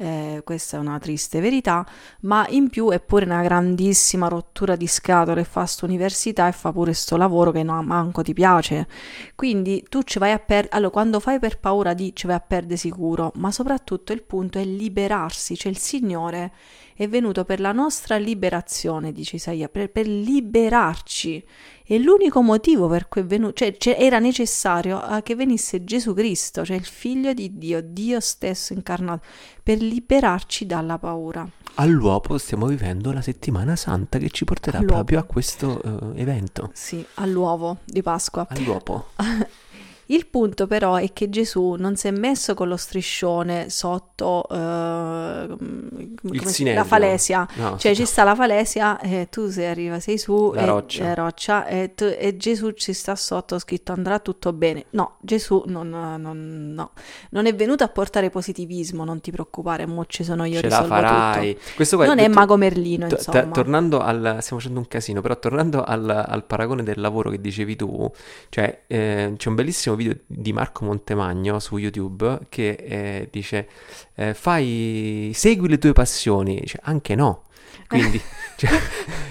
[0.00, 1.86] eh, questa è una triste verità,
[2.20, 6.72] ma in più è pure una grandissima rottura di scatole, fa sta università e fa
[6.72, 8.88] pure sto lavoro che no, manco ti piace.
[9.34, 12.40] Quindi tu ci vai a perdere, allora quando fai per paura di ci vai a
[12.40, 16.52] perdere sicuro, ma soprattutto il punto è liberarsi, cioè il Signore
[17.00, 21.42] è venuto per la nostra liberazione, dice Isaia, per, per liberarci.
[21.82, 26.62] E l'unico motivo per cui è venuto, cioè, cioè, era necessario che venisse Gesù Cristo,
[26.62, 29.24] cioè il figlio di Dio, Dio stesso incarnato,
[29.62, 31.48] per liberarci dalla paura.
[31.76, 34.96] All'uopo stiamo vivendo la settimana santa che ci porterà All'uopo.
[34.96, 36.68] proprio a questo eh, evento.
[36.74, 38.46] Sì, all'uovo di Pasqua.
[38.46, 39.06] All'uopo.
[40.10, 45.46] Il punto però è che Gesù non si è messo con lo striscione sotto eh,
[45.48, 47.46] come si- la falesia.
[47.54, 51.04] No, Cioè ci sta la falesia e tu sei arriva, sei su La e, roccia.
[51.04, 54.86] e roccia e, tu- e Gesù ci sta sotto scritto andrà tutto bene.
[54.90, 56.90] No, Gesù non, non- no.
[57.30, 60.80] non è venuto a portare positivismo, non ti preoccupare, mo ci sono io, Ce la
[60.80, 61.54] risolvo farai.
[61.54, 61.66] tutto.
[61.76, 63.40] Questo Non è detto- Mago Merlino, To- insomma.
[63.42, 67.40] ta- tornando al, stiamo facendo un casino, però tornando al, al paragone del lavoro che
[67.40, 68.10] dicevi tu,
[68.48, 73.68] cioè eh, c'è un bellissimo video di Marco Montemagno su YouTube che eh, dice
[74.14, 77.44] eh, fai, segui le tue passioni, Dice, anche no.
[77.86, 78.20] Quindi,
[78.56, 78.70] cioè,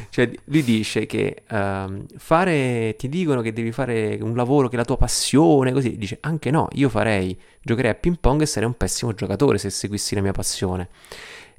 [0.10, 4.78] cioè, lui dice che ehm, fare, ti dicono che devi fare un lavoro che è
[4.78, 8.68] la tua passione, così, dice anche no, io farei, giocherei a ping pong e sarei
[8.68, 10.90] un pessimo giocatore se seguissi la mia passione.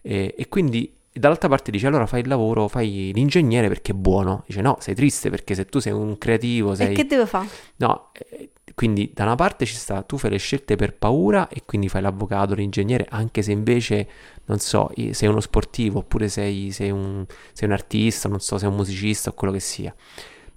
[0.02, 4.44] E, e quindi dall'altra parte dice allora fai il lavoro, fai l'ingegnere perché è buono.
[4.46, 6.94] Dice no, sei triste perché se tu sei un creativo, E sei...
[6.94, 7.48] che deve fare?
[7.76, 11.62] No, eh, quindi da una parte ci sta, tu fai le scelte per paura e
[11.66, 14.08] quindi fai l'avvocato, l'ingegnere, anche se invece,
[14.46, 18.68] non so, sei uno sportivo oppure sei, sei un, sei un artista, non so, sei
[18.68, 19.94] un musicista o quello che sia.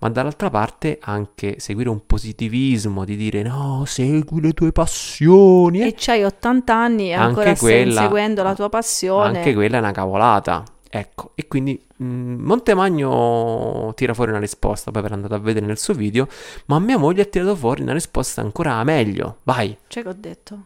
[0.04, 5.82] Ma dall'altra parte anche seguire un positivismo di dire no, segui le tue passioni.
[5.82, 9.38] E c'hai 80 anni e Anche ancora stai quella- inseguendo la tua passione.
[9.38, 10.64] Anche quella è una cavolata.
[10.96, 15.80] Ecco, e quindi mh, Montemagno tira fuori una risposta, poi per andare a vedere nel
[15.80, 16.28] suo video,
[16.68, 19.38] ma mia moglie ha tirato fuori una risposta ancora meglio.
[19.44, 20.66] Vai, Cioè che ho detto?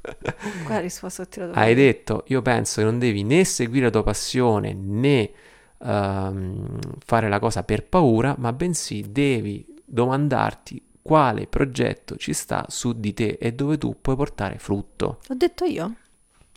[0.00, 1.74] Qual è la risposta ho tirato hai fuori?
[1.74, 5.30] detto, io penso che non devi né seguire la tua passione né
[5.82, 12.92] ehm, fare la cosa per paura, ma bensì devi domandarti quale progetto ci sta su
[12.98, 15.20] di te e dove tu puoi portare frutto.
[15.26, 15.94] L'ho detto io?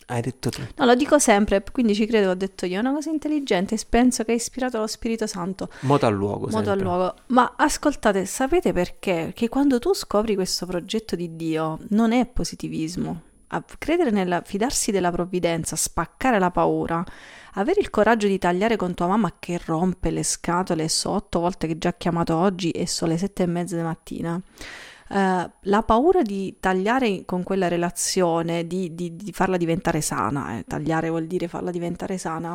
[0.06, 0.60] Hai detto tu.
[0.74, 2.78] No, lo dico sempre, quindi ci credo, ho detto io.
[2.78, 5.68] È una cosa intelligente penso che è ispirato dallo Spirito Santo.
[5.82, 6.72] Moto al luogo, Modo sempre.
[6.72, 7.14] al luogo.
[7.26, 9.30] Ma ascoltate, sapete perché?
[9.32, 13.22] Che quando tu scopri questo progetto di Dio non è positivismo.
[13.52, 17.04] A credere nella fidarsi della provvidenza, spaccare la paura,
[17.54, 21.66] avere il coraggio di tagliare con tua mamma che rompe le scatole, so otto volte
[21.66, 24.40] che già chiamato oggi e sono le sette e mezza di mattina.
[25.12, 30.64] Eh, la paura di tagliare con quella relazione, di, di- di farla diventare sana, eh,
[30.66, 32.54] tagliare vuol dire farla diventare sana,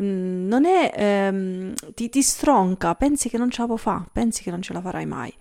[0.00, 4.42] mm, non è, ehm, ti, ti stronca, pensi che non ce la può fare, pensi
[4.44, 5.34] che non ce la farai mai.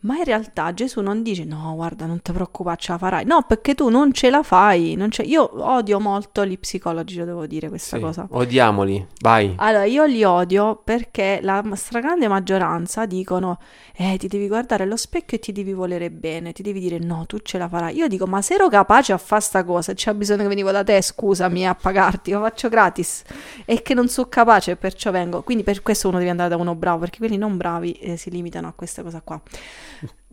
[0.00, 3.24] Ma in realtà Gesù non dice no, guarda, non ti preoccupare, ce la farai.
[3.24, 4.94] No, perché tu non ce la fai.
[4.94, 8.26] non ce- Io odio molto gli psicologi, lo devo dire questa Sì, cosa.
[8.30, 9.54] Odiamoli, vai.
[9.56, 13.58] Allora, io li odio perché la stragrande maggioranza dicono:
[13.96, 17.24] Eh, ti devi guardare allo specchio e ti devi volere bene, ti devi dire no,
[17.26, 17.96] tu ce la farai.
[17.96, 20.84] Io dico: Ma se ero capace a fare sta cosa, c'è bisogno che venivo da
[20.84, 23.24] te, scusami, a pagarti, lo faccio gratis.
[23.64, 25.42] E che non sono capace, perciò vengo.
[25.42, 28.30] Quindi per questo uno deve andare da uno bravo, perché quelli non bravi eh, si
[28.30, 29.40] limitano a questa cosa qua.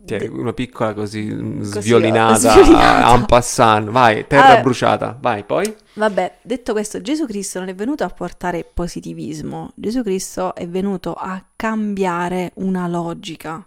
[0.06, 3.12] Cioè, una piccola così mm, Così, sviolinata, sviolinata.
[3.14, 3.88] en passant.
[3.90, 5.18] Vai, terra Allora- bruciata.
[5.20, 5.74] Vai, poi?
[5.94, 11.12] Vabbè, detto questo, Gesù Cristo non è venuto a portare positivismo, Gesù Cristo è venuto
[11.14, 13.66] a cambiare una logica,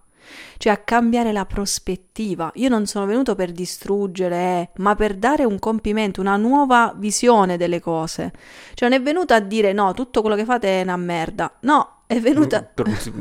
[0.57, 2.51] cioè a cambiare la prospettiva.
[2.55, 7.81] Io non sono venuto per distruggere, ma per dare un compimento, una nuova visione delle
[7.81, 8.31] cose.
[8.75, 11.51] Cioè non è venuto a dire no, tutto quello che fate è una merda.
[11.61, 12.63] No, è venuto a...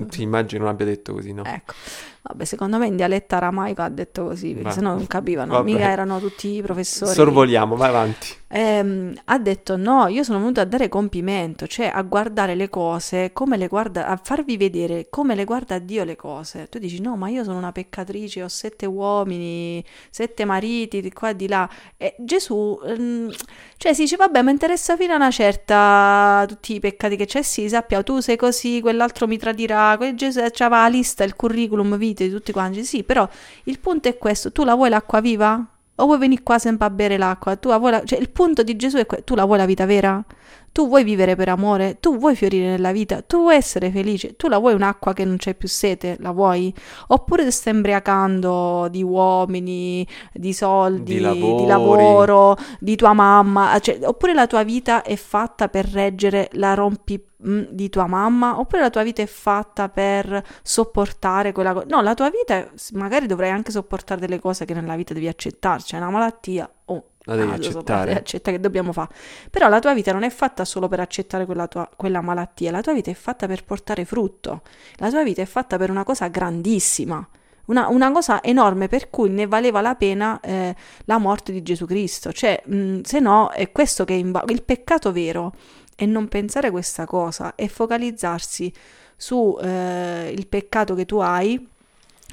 [0.09, 1.45] Ti immagino non abbia detto così, no?
[1.45, 1.75] Ecco,
[2.21, 5.65] Vabbè, secondo me in dialetto aramaico ha detto così, perché sennò non capivano, vabbè.
[5.65, 7.15] mica erano tutti professori.
[7.15, 8.29] Sorvoliamo, vai avanti.
[8.51, 13.31] Ehm, ha detto no, io sono venuto a dare compimento, cioè a guardare le cose
[13.33, 16.67] come le guarda, a farvi vedere come le guarda Dio le cose.
[16.71, 21.31] Tu dici no, ma io sono una peccatrice, ho sette uomini, sette mariti di qua
[21.31, 21.69] e di là.
[21.99, 23.31] E Gesù, ehm,
[23.77, 27.43] cioè si dice vabbè, mi interessa fino a una certa tutti i peccati che c'è,
[27.43, 31.97] sì, sappia, tu sei così, quell'altro mi tradirà, quel Gesù c'aveva la lista, il curriculum
[31.99, 33.29] vitae di tutti quanti, sì, però
[33.65, 35.67] il punto è questo, tu la vuoi l'acqua viva?
[36.01, 37.57] O vuoi venire qua sempre a bere l'acqua?
[37.57, 39.67] Tu la vuoi la- cioè, il punto di Gesù è que- tu la vuoi la
[39.67, 40.25] vita vera?
[40.73, 41.99] Tu vuoi vivere per amore?
[41.99, 43.23] Tu vuoi fiorire nella vita?
[43.23, 44.37] Tu vuoi essere felice?
[44.37, 46.17] Tu la vuoi un'acqua che non c'è più sete?
[46.21, 46.73] La vuoi?
[47.09, 51.65] Oppure ti stai imbriacando di uomini, di soldi, Di lavori.
[51.67, 53.77] lavoro, di tua mamma?
[53.81, 58.61] Cioè, oppure la tua vita è fatta per reggere la rompi mm, di tua mamma?
[58.61, 61.87] Oppure la tua vita è fatta per sopportare quella cosa?
[61.89, 65.27] No, la tua vita è- magari dovrai anche sopportare delle cose che nella vita devi
[65.29, 68.07] accettare, c'è una malattia, oh, La devi ah, so, accettare.
[68.07, 69.09] devi accettare che dobbiamo fare.
[69.51, 72.81] Però la tua vita non è fatta solo per accettare quella, tua- quella malattia, la
[72.81, 74.63] tua vita è fatta per portare frutto,
[74.97, 77.27] la tua vita è fatta per una cosa grandissima.
[77.67, 81.85] Una, una cosa enorme per cui ne valeva la pena eh, la morte di Gesù
[81.85, 82.33] Cristo.
[82.33, 85.53] Cioè, mh, se no, è questo che inva- il peccato vero
[85.95, 88.73] è non pensare questa cosa e focalizzarsi
[89.15, 91.69] su eh, peccato che tu hai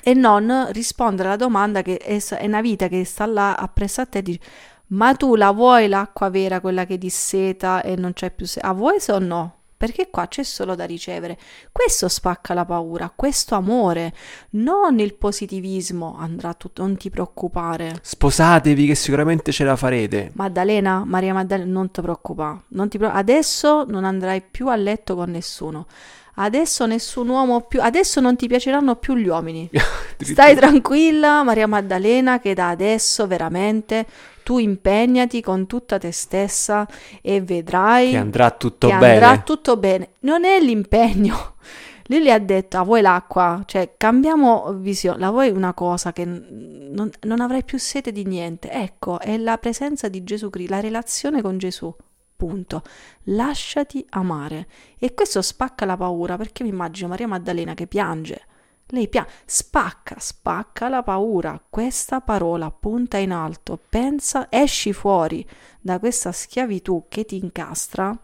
[0.04, 4.06] e non rispondere alla domanda che è, è una vita che sta là appresso a
[4.06, 4.40] te e dici
[4.88, 8.66] ma tu la vuoi l'acqua vera, quella che disseta e non c'è più sete?
[8.66, 9.54] A vuoi se o no?
[9.78, 11.38] Perché qua c'è solo da ricevere.
[11.72, 14.14] Questo spacca la paura, questo amore,
[14.52, 16.16] non il positivismo.
[16.18, 18.00] Andrà tutto, non ti preoccupare.
[18.02, 20.32] Sposatevi che sicuramente ce la farete.
[20.36, 22.62] Maddalena, Maria Maddalena, non ti preoccupare.
[22.70, 23.32] Non ti preoccupare.
[23.32, 25.88] Adesso non andrai più a letto con nessuno.
[26.36, 27.82] Adesso nessun uomo più.
[27.82, 29.70] Adesso non ti piaceranno più gli uomini.
[30.20, 34.06] Stai tranquilla, Maria Maddalena, che da adesso veramente
[34.44, 36.88] tu impegnati con tutta te stessa
[37.22, 39.14] e vedrai Che andrà tutto che bene.
[39.14, 40.10] andrà tutto bene.
[40.20, 41.54] Non è l'impegno.
[42.08, 43.64] Lui le ha detto, ah, vuoi l'acqua?
[43.66, 45.18] Cioè, cambiamo visione.
[45.18, 48.70] La vuoi una cosa che non, non avrai più sete di niente.
[48.70, 51.92] Ecco, è la presenza di Gesù Cristo, la relazione con Gesù.
[52.36, 52.84] Punto.
[53.24, 54.68] Lasciati amare.
[54.98, 58.46] E questo spacca la paura, perché mi immagino Maria Maddalena che piange.
[58.90, 61.62] Lei piange, spacca, spacca la paura.
[61.70, 65.48] Questa parola punta in alto, pensa, esci fuori
[65.82, 68.18] da questa schiavitù che ti incastra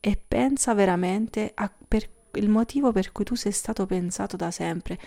[0.00, 4.98] e pensa veramente a per il motivo per cui tu sei stato pensato da sempre.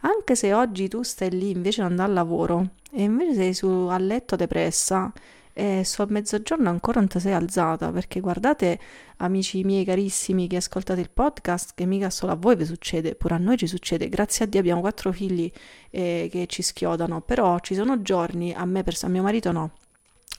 [0.00, 3.66] Anche se oggi tu stai lì invece di andare al lavoro e invece sei su,
[3.66, 5.12] a letto depressa
[5.58, 8.78] e su a mezzogiorno ancora non ti sei alzata perché guardate
[9.16, 13.36] amici miei carissimi che ascoltate il podcast che mica solo a voi vi succede pure
[13.36, 14.10] a noi ci succede.
[14.10, 15.50] Grazie a Dio abbiamo quattro figli
[15.88, 19.70] eh, che ci schiodano però ci sono giorni a me per a mio marito no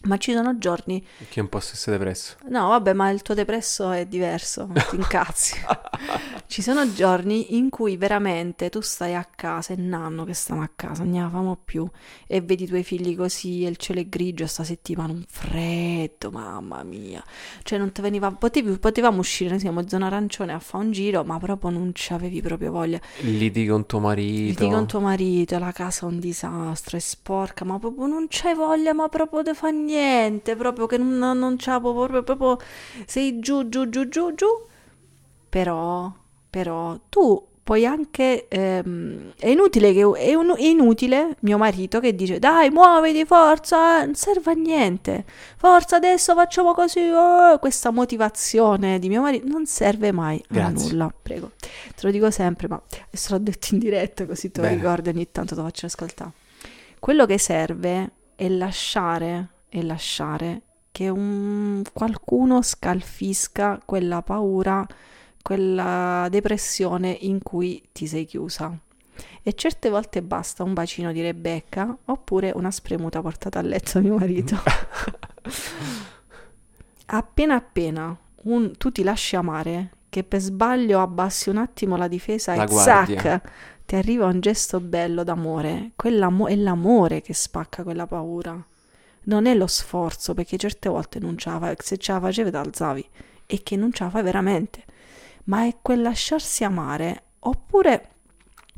[0.04, 2.36] ma ci sono giorni Che un po' stesse depresso.
[2.50, 5.56] No, vabbè, ma il tuo depresso è diverso, ti incazzi.
[6.48, 10.70] Ci sono giorni in cui veramente tu stai a casa, è nanno che stiamo a
[10.74, 11.86] casa, non ne famo più,
[12.26, 16.32] e vedi i tuoi figli così, e il cielo è grigio, sta settimana un freddo,
[16.32, 17.22] mamma mia.
[17.64, 20.92] Cioè non ti veniva, potevi- potevamo uscire, noi siamo in zona arancione a fare un
[20.92, 23.00] giro, ma proprio non ci avevi proprio voglia.
[23.22, 24.62] Litighi con tuo marito.
[24.62, 28.54] Liti con tuo marito, la casa è un disastro, è sporca, ma proprio non c'hai
[28.54, 29.87] voglia, ma proprio di fa niente,
[30.58, 32.58] proprio che non, non c'ha proprio, proprio,
[33.06, 34.48] sei giù, giù, giù, giù, giù.
[35.50, 36.12] Però,
[36.50, 42.16] però, tu puoi anche, ehm, è inutile che, è, un- è inutile mio marito che
[42.16, 45.26] dice, dai, muoviti, forza, non serve a niente,
[45.58, 50.92] forza, adesso facciamo così, eh." questa motivazione di mio marito non serve mai a Grazie.
[50.92, 51.52] nulla, prego.
[51.60, 54.80] Te lo dico sempre, ma adesso l'ho detto in diretta così te lo Bene.
[54.80, 56.32] ricordi ogni tanto te lo faccio ascoltare.
[57.00, 59.48] Quello che serve è lasciare,
[59.80, 60.62] è lasciare
[60.92, 64.86] che un, qualcuno scalfisca quella paura,
[65.42, 68.76] quella depressione in cui ti sei chiusa.
[69.42, 74.02] E certe volte basta un bacino di Rebecca oppure una spremuta portata a letto a
[74.02, 74.56] mio marito.
[77.08, 82.56] appena appena un- tu ti lasci amare, che per sbaglio abbassi un attimo la difesa
[82.56, 83.20] La e guardia.
[83.22, 83.42] zac,
[83.86, 85.92] ti arriva un gesto bello d'amore.
[85.96, 88.62] Quell'amo- è l'amore che spacca quella paura.
[89.28, 92.50] Non è lo sforzo, perché certe volte non ce la fai, se ce la facevi
[92.50, 93.10] ti alzavi
[93.46, 94.84] e che non ce la fai veramente.
[95.46, 97.24] Ma è quel lasciarsi amare.
[97.40, 98.10] Oppure,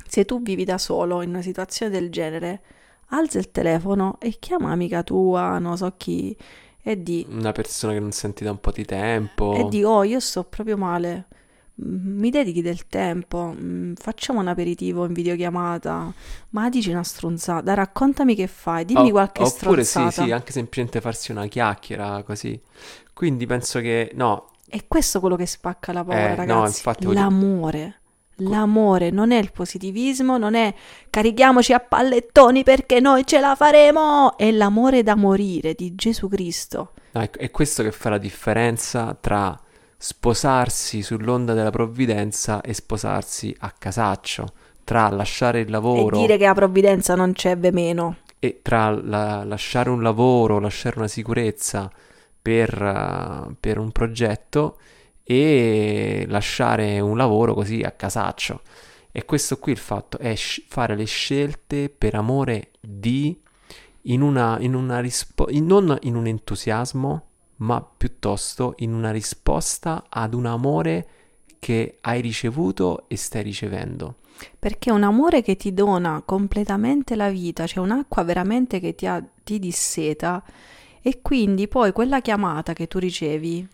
[0.08, 2.62] se tu vivi da solo in una situazione del genere,
[3.10, 6.36] alza il telefono e chiama amica tua, non so chi,
[6.82, 9.56] e di Una persona che non senti da un po' di tempo.
[9.56, 11.28] e di oh io sto proprio male
[11.82, 16.14] mi dedichi del tempo, mm, facciamo un aperitivo in videochiamata,
[16.50, 20.24] ma dici una stronzata, raccontami che fai, dimmi O- qualche oppure sì, stronzata.
[20.26, 22.60] sì, anche semplicemente farsi una chiacchiera così.
[23.14, 26.84] Quindi penso che no, È questo quello che spacca la paura, eh, no, ragazzi.
[26.84, 27.94] voglio- L'amore.
[28.42, 30.74] L'amore non è il positivismo, non è
[31.10, 34.38] carichiamoci a pallettoni perché noi ce la faremo.
[34.38, 36.94] È l'amore da morire di Gesù Cristo.
[37.12, 39.60] no, è, è questo che fa la differenza tra
[40.02, 44.48] sposarsi sull'onda della provvidenza e sposarsi a casaccio,
[44.86, 48.16] tra lasciare il E lavoro dire che la provvidenza non c'è ve meno.
[48.40, 51.92] e tra la- lasciare un lavoro, lasciare una sicurezza
[52.42, 54.78] per, eh, per un progetto
[55.24, 58.62] e lasciare un lavoro così a casaccio.
[59.12, 63.38] E questo qui il fatto è sc- fare le scelte per amore di
[64.04, 67.26] in una, in una rispo- in- non in un entusiasmo,
[67.60, 71.08] ma piuttosto in una risposta ad un amore
[71.60, 74.16] che hai ricevuto e stai ricevendo.
[74.58, 79.24] Perché un amore che ti dona completamente la vita, c'è un'acqua veramente che ti, ha-
[79.44, 80.42] ti disseta
[81.02, 83.68] e quindi poi quella chiamata che tu ricevi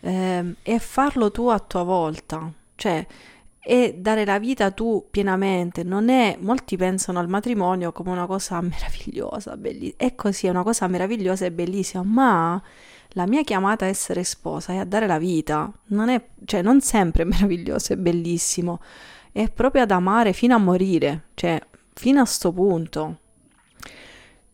[0.00, 3.06] ehm, è farlo tu a tua volta, cioè
[3.60, 8.58] è dare la vita tu pienamente, non è, molti pensano al matrimonio come una cosa
[8.60, 12.60] meravigliosa, bellissima, è così, è una cosa meravigliosa e bellissima, ma
[13.14, 16.80] la mia chiamata a essere sposa è a dare la vita, non è, cioè non
[16.80, 18.80] sempre è meraviglioso e bellissimo,
[19.32, 21.60] è proprio ad amare fino a morire, cioè
[21.94, 23.18] fino a sto punto.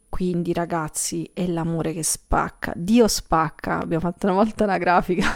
[0.08, 2.72] Quindi ragazzi, è l'amore che spacca.
[2.74, 3.80] Dio spacca.
[3.80, 5.26] Abbiamo fatto una volta una grafica.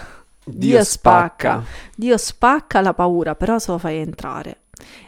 [0.45, 1.63] Dio spacca.
[1.95, 4.63] Dio spacca la paura, però se lo fai entrare.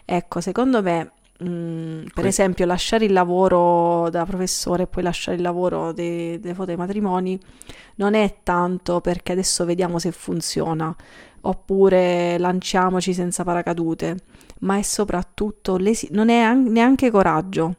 [0.05, 5.43] Ecco, secondo me, mh, per esempio, lasciare il lavoro da professore e poi lasciare il
[5.43, 7.39] lavoro de- delle foto dei matrimoni
[7.97, 10.95] non è tanto perché adesso vediamo se funziona,
[11.43, 14.17] oppure lanciamoci senza paracadute,
[14.61, 17.77] ma è soprattutto l'esi- non è an- neanche coraggio,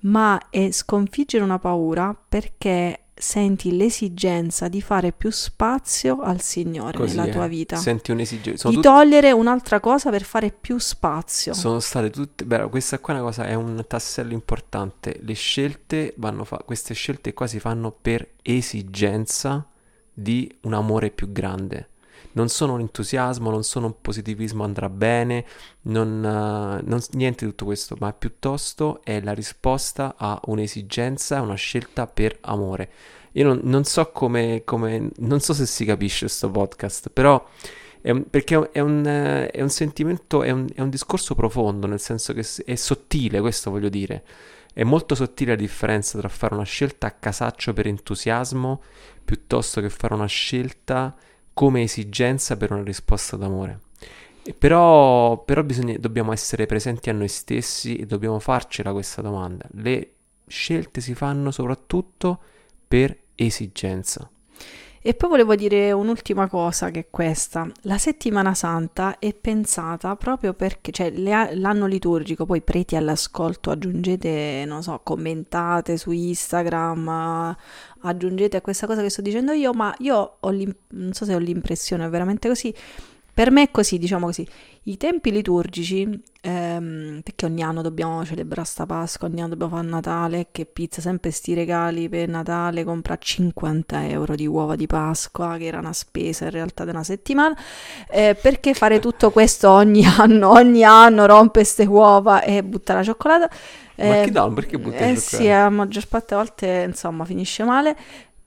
[0.00, 7.16] ma è sconfiggere una paura perché senti l'esigenza di fare più spazio al Signore Così
[7.16, 7.32] nella è.
[7.32, 8.58] tua vita, Senti un'esigenza.
[8.62, 11.54] Sono di tutti- togliere un'altra cosa per fare più spazio.
[11.54, 15.18] Sono state tutte, beh, questa qua è una cosa, è un tassello importante.
[15.22, 19.66] Le scelte vanno fa- queste scelte qua si fanno per esigenza
[20.12, 21.88] di un amore più grande.
[22.32, 25.44] Non sono un entusiasmo, non sono un positivismo andrà bene,
[25.82, 31.54] non, eh, non- niente di tutto questo, ma piuttosto è la risposta a un'esigenza, una
[31.54, 32.90] scelta per amore.
[33.32, 37.44] Io non, non so come, come, non so se si capisce questo podcast, però
[38.00, 42.00] è un- perché è un, è un sentimento, è un, è un discorso profondo, nel
[42.00, 44.24] senso che è sottile, questo voglio dire.
[44.72, 48.82] È molto sottile la differenza tra fare una scelta a casaccio per entusiasmo
[49.24, 51.14] piuttosto che fare una scelta
[51.54, 53.80] come esigenza per una risposta d'amore.
[54.58, 59.66] Però però bisogna- dobbiamo essere presenti a noi stessi e dobbiamo farcela questa domanda.
[59.72, 60.10] Le
[60.46, 62.40] scelte si fanno soprattutto
[62.86, 64.28] per esigenza.
[65.06, 67.70] E poi volevo dire un'ultima cosa che è questa.
[67.82, 74.64] La settimana santa è pensata proprio perché, cioè le- l'anno liturgico, poi preti all'ascolto, aggiungete,
[74.66, 77.54] non so, commentate su Instagram,
[78.04, 81.38] aggiungete a questa cosa che sto dicendo io, ma io ho non so se ho
[81.38, 82.74] l'impressione, è veramente così.
[83.34, 84.46] Per me è così, diciamo così.
[84.84, 86.08] I tempi liturgici,
[86.40, 91.00] ehm, perché ogni anno dobbiamo celebrare sta Pasqua, ogni anno dobbiamo fare Natale, che pizza,
[91.00, 95.92] sempre sti regali per Natale, compra 50 euro di uova di Pasqua, che era una
[95.92, 97.56] spesa in realtà di una settimana,
[98.08, 103.02] Eh, perché fare tutto questo ogni anno, ogni anno rompe ste uova e butta la
[103.02, 103.50] cioccolata?
[104.02, 104.48] Ma Eh, chi dà?
[104.50, 105.48] Perché butti eh sì, cioccolato?
[105.48, 107.96] a maggior parte a volte insomma finisce male.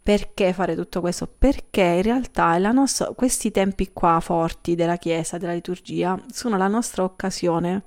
[0.04, 1.28] Perché fare tutto questo?
[1.28, 6.68] Perché in realtà la nostra- questi tempi qua forti della Chiesa, della liturgia, sono la
[6.70, 7.84] nostra occasione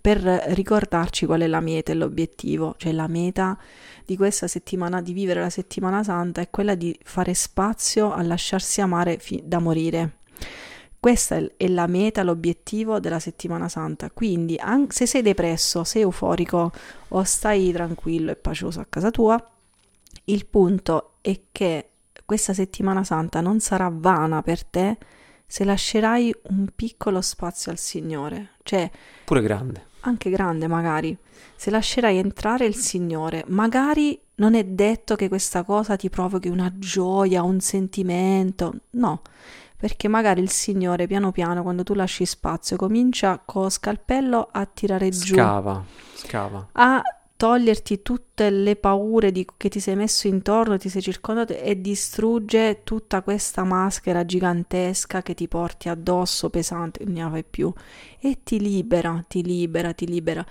[0.00, 3.58] per ricordarci qual è la meta e l'obiettivo, cioè la meta
[4.04, 8.80] di questa settimana, di vivere la settimana santa, è quella di fare spazio a lasciarsi
[8.80, 10.18] amare fi- da morire.
[11.04, 14.08] Questa è la meta, l'obiettivo della settimana santa.
[14.10, 16.72] Quindi, an- se sei depresso, sei euforico
[17.08, 19.38] o stai tranquillo e pacioso a casa tua,
[20.24, 21.90] il punto è che
[22.24, 24.96] questa settimana santa non sarà vana per te
[25.46, 28.90] se lascerai un piccolo spazio al Signore, cioè
[29.26, 29.88] Pure grande.
[30.00, 31.14] anche grande magari,
[31.54, 36.72] se lascerai entrare il Signore, magari non è detto che questa cosa ti provochi una
[36.78, 39.20] gioia, un sentimento, no,
[39.84, 44.64] perché magari il Signore piano piano quando tu lasci spazio comincia con lo scalpello a
[44.64, 46.68] tirare giù Scava, scava.
[46.72, 47.02] a
[47.36, 52.80] toglierti tutte le paure di, che ti sei messo intorno, ti sei circondato e distrugge
[52.82, 57.70] tutta questa maschera gigantesca che ti porti addosso pesante, non ne fai più
[58.20, 60.42] e ti libera, ti libera, ti libera.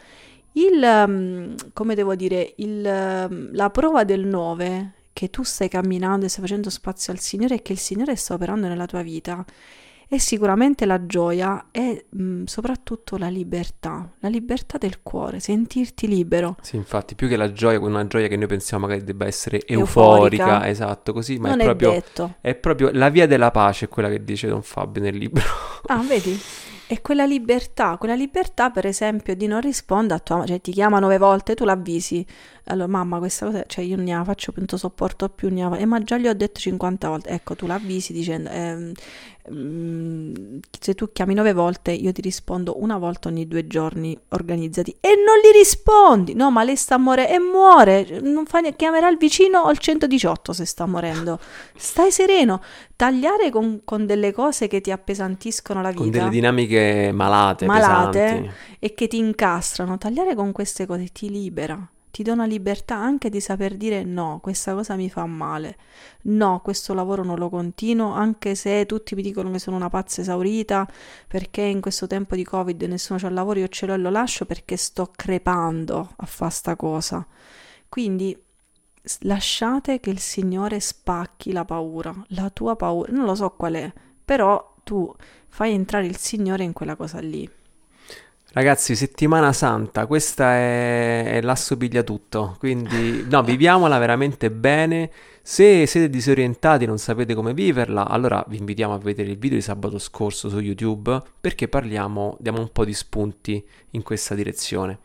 [0.51, 6.25] Il, mm, come devo dire, il, mm, la prova del 9 che tu stai camminando
[6.25, 9.45] e stai facendo spazio al Signore e che il Signore sta operando nella tua vita
[10.15, 16.07] è sicuramente la gioia e mh, mm, soprattutto la libertà, la libertà del cuore, sentirti
[16.07, 16.57] libero.
[16.61, 20.43] Sì, infatti, più che la gioia, una gioia che noi pensiamo magari debba essere euforica,
[20.43, 22.35] euforica esatto, così, ma non è, proprio, è detto.
[22.41, 25.43] È proprio la via della pace, quella che dice Don Fabio nel libro.
[25.85, 26.39] Ah, vedi?
[26.87, 30.71] E quella libertà, quella libertà per esempio di non rispondere a tua mamma, cioè ti
[30.71, 32.25] chiama nove volte, tu l'avvisi,
[32.65, 35.85] allora mamma questa cosa, cioè io non la faccio, non sopporto più, ne la, eh,
[35.85, 38.49] ma già gli ho detto 50 volte, ecco tu l'avvisi dicendo,
[39.51, 44.95] mm, se tu chiami nove volte io ti rispondo una volta ogni due giorni, organizzati,
[45.01, 49.09] e non gli rispondi, no ma lei sta morendo, e muore, non fa niente, chiamerà
[49.09, 51.39] il vicino o il 118 se sta morendo,
[51.75, 52.61] stai sereno,
[52.95, 56.01] tagliare con, con delle cose che ti appesantiscono la vita.
[56.01, 58.51] Con delle dinamiche malate, malate pesanti.
[58.79, 63.31] e che ti incastrano, tagliare con queste cose ti libera ti dà una libertà anche
[63.31, 65.77] di saper dire no, questa cosa mi fa male,
[66.25, 70.21] no, questo lavoro non lo continuo, anche se tutti mi dicono che sono una pazza
[70.21, 70.87] esaurita,
[71.27, 74.11] perché in questo tempo di Covid nessuno c'ha il lavoro, io ce l'ho e lo
[74.11, 77.25] lascio perché sto crepando a fare sta cosa.
[77.89, 78.39] Quindi
[79.21, 83.91] lasciate che il Signore spacchi la paura, la tua paura, non lo so qual è,
[84.23, 85.11] però tu
[85.47, 87.49] fai entrare il Signore in quella cosa lì.
[88.55, 95.09] Ragazzi, settimana santa, questa è, è l'assopiglia tutto, quindi no, viviamola veramente bene.
[95.41, 99.57] Se siete disorientati e non sapete come viverla, allora vi invitiamo a vedere il video
[99.57, 104.99] di sabato scorso su YouTube perché parliamo, diamo un po' di spunti in questa direzione.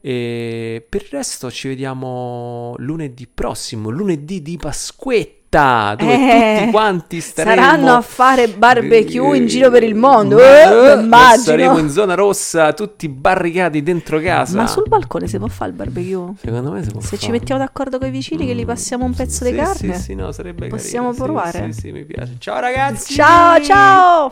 [0.00, 6.70] E per il resto ci vediamo lunedì prossimo, lunedì di Pasquetta città dove eh, tutti
[6.70, 11.90] quanti staremo saranno a fare barbecue in giro per il mondo eh, immagino saremo in
[11.90, 16.32] zona rossa tutti barricati dentro casa ma sul balcone si può fare il barbecue?
[16.40, 17.22] secondo me si può se fare.
[17.22, 18.46] ci mettiamo d'accordo con i vicini mm.
[18.46, 21.24] che gli passiamo un pezzo sì, di carne sì sì no sarebbe possiamo carino.
[21.24, 24.30] provare sì, sì sì mi piace ciao ragazzi ciao ciao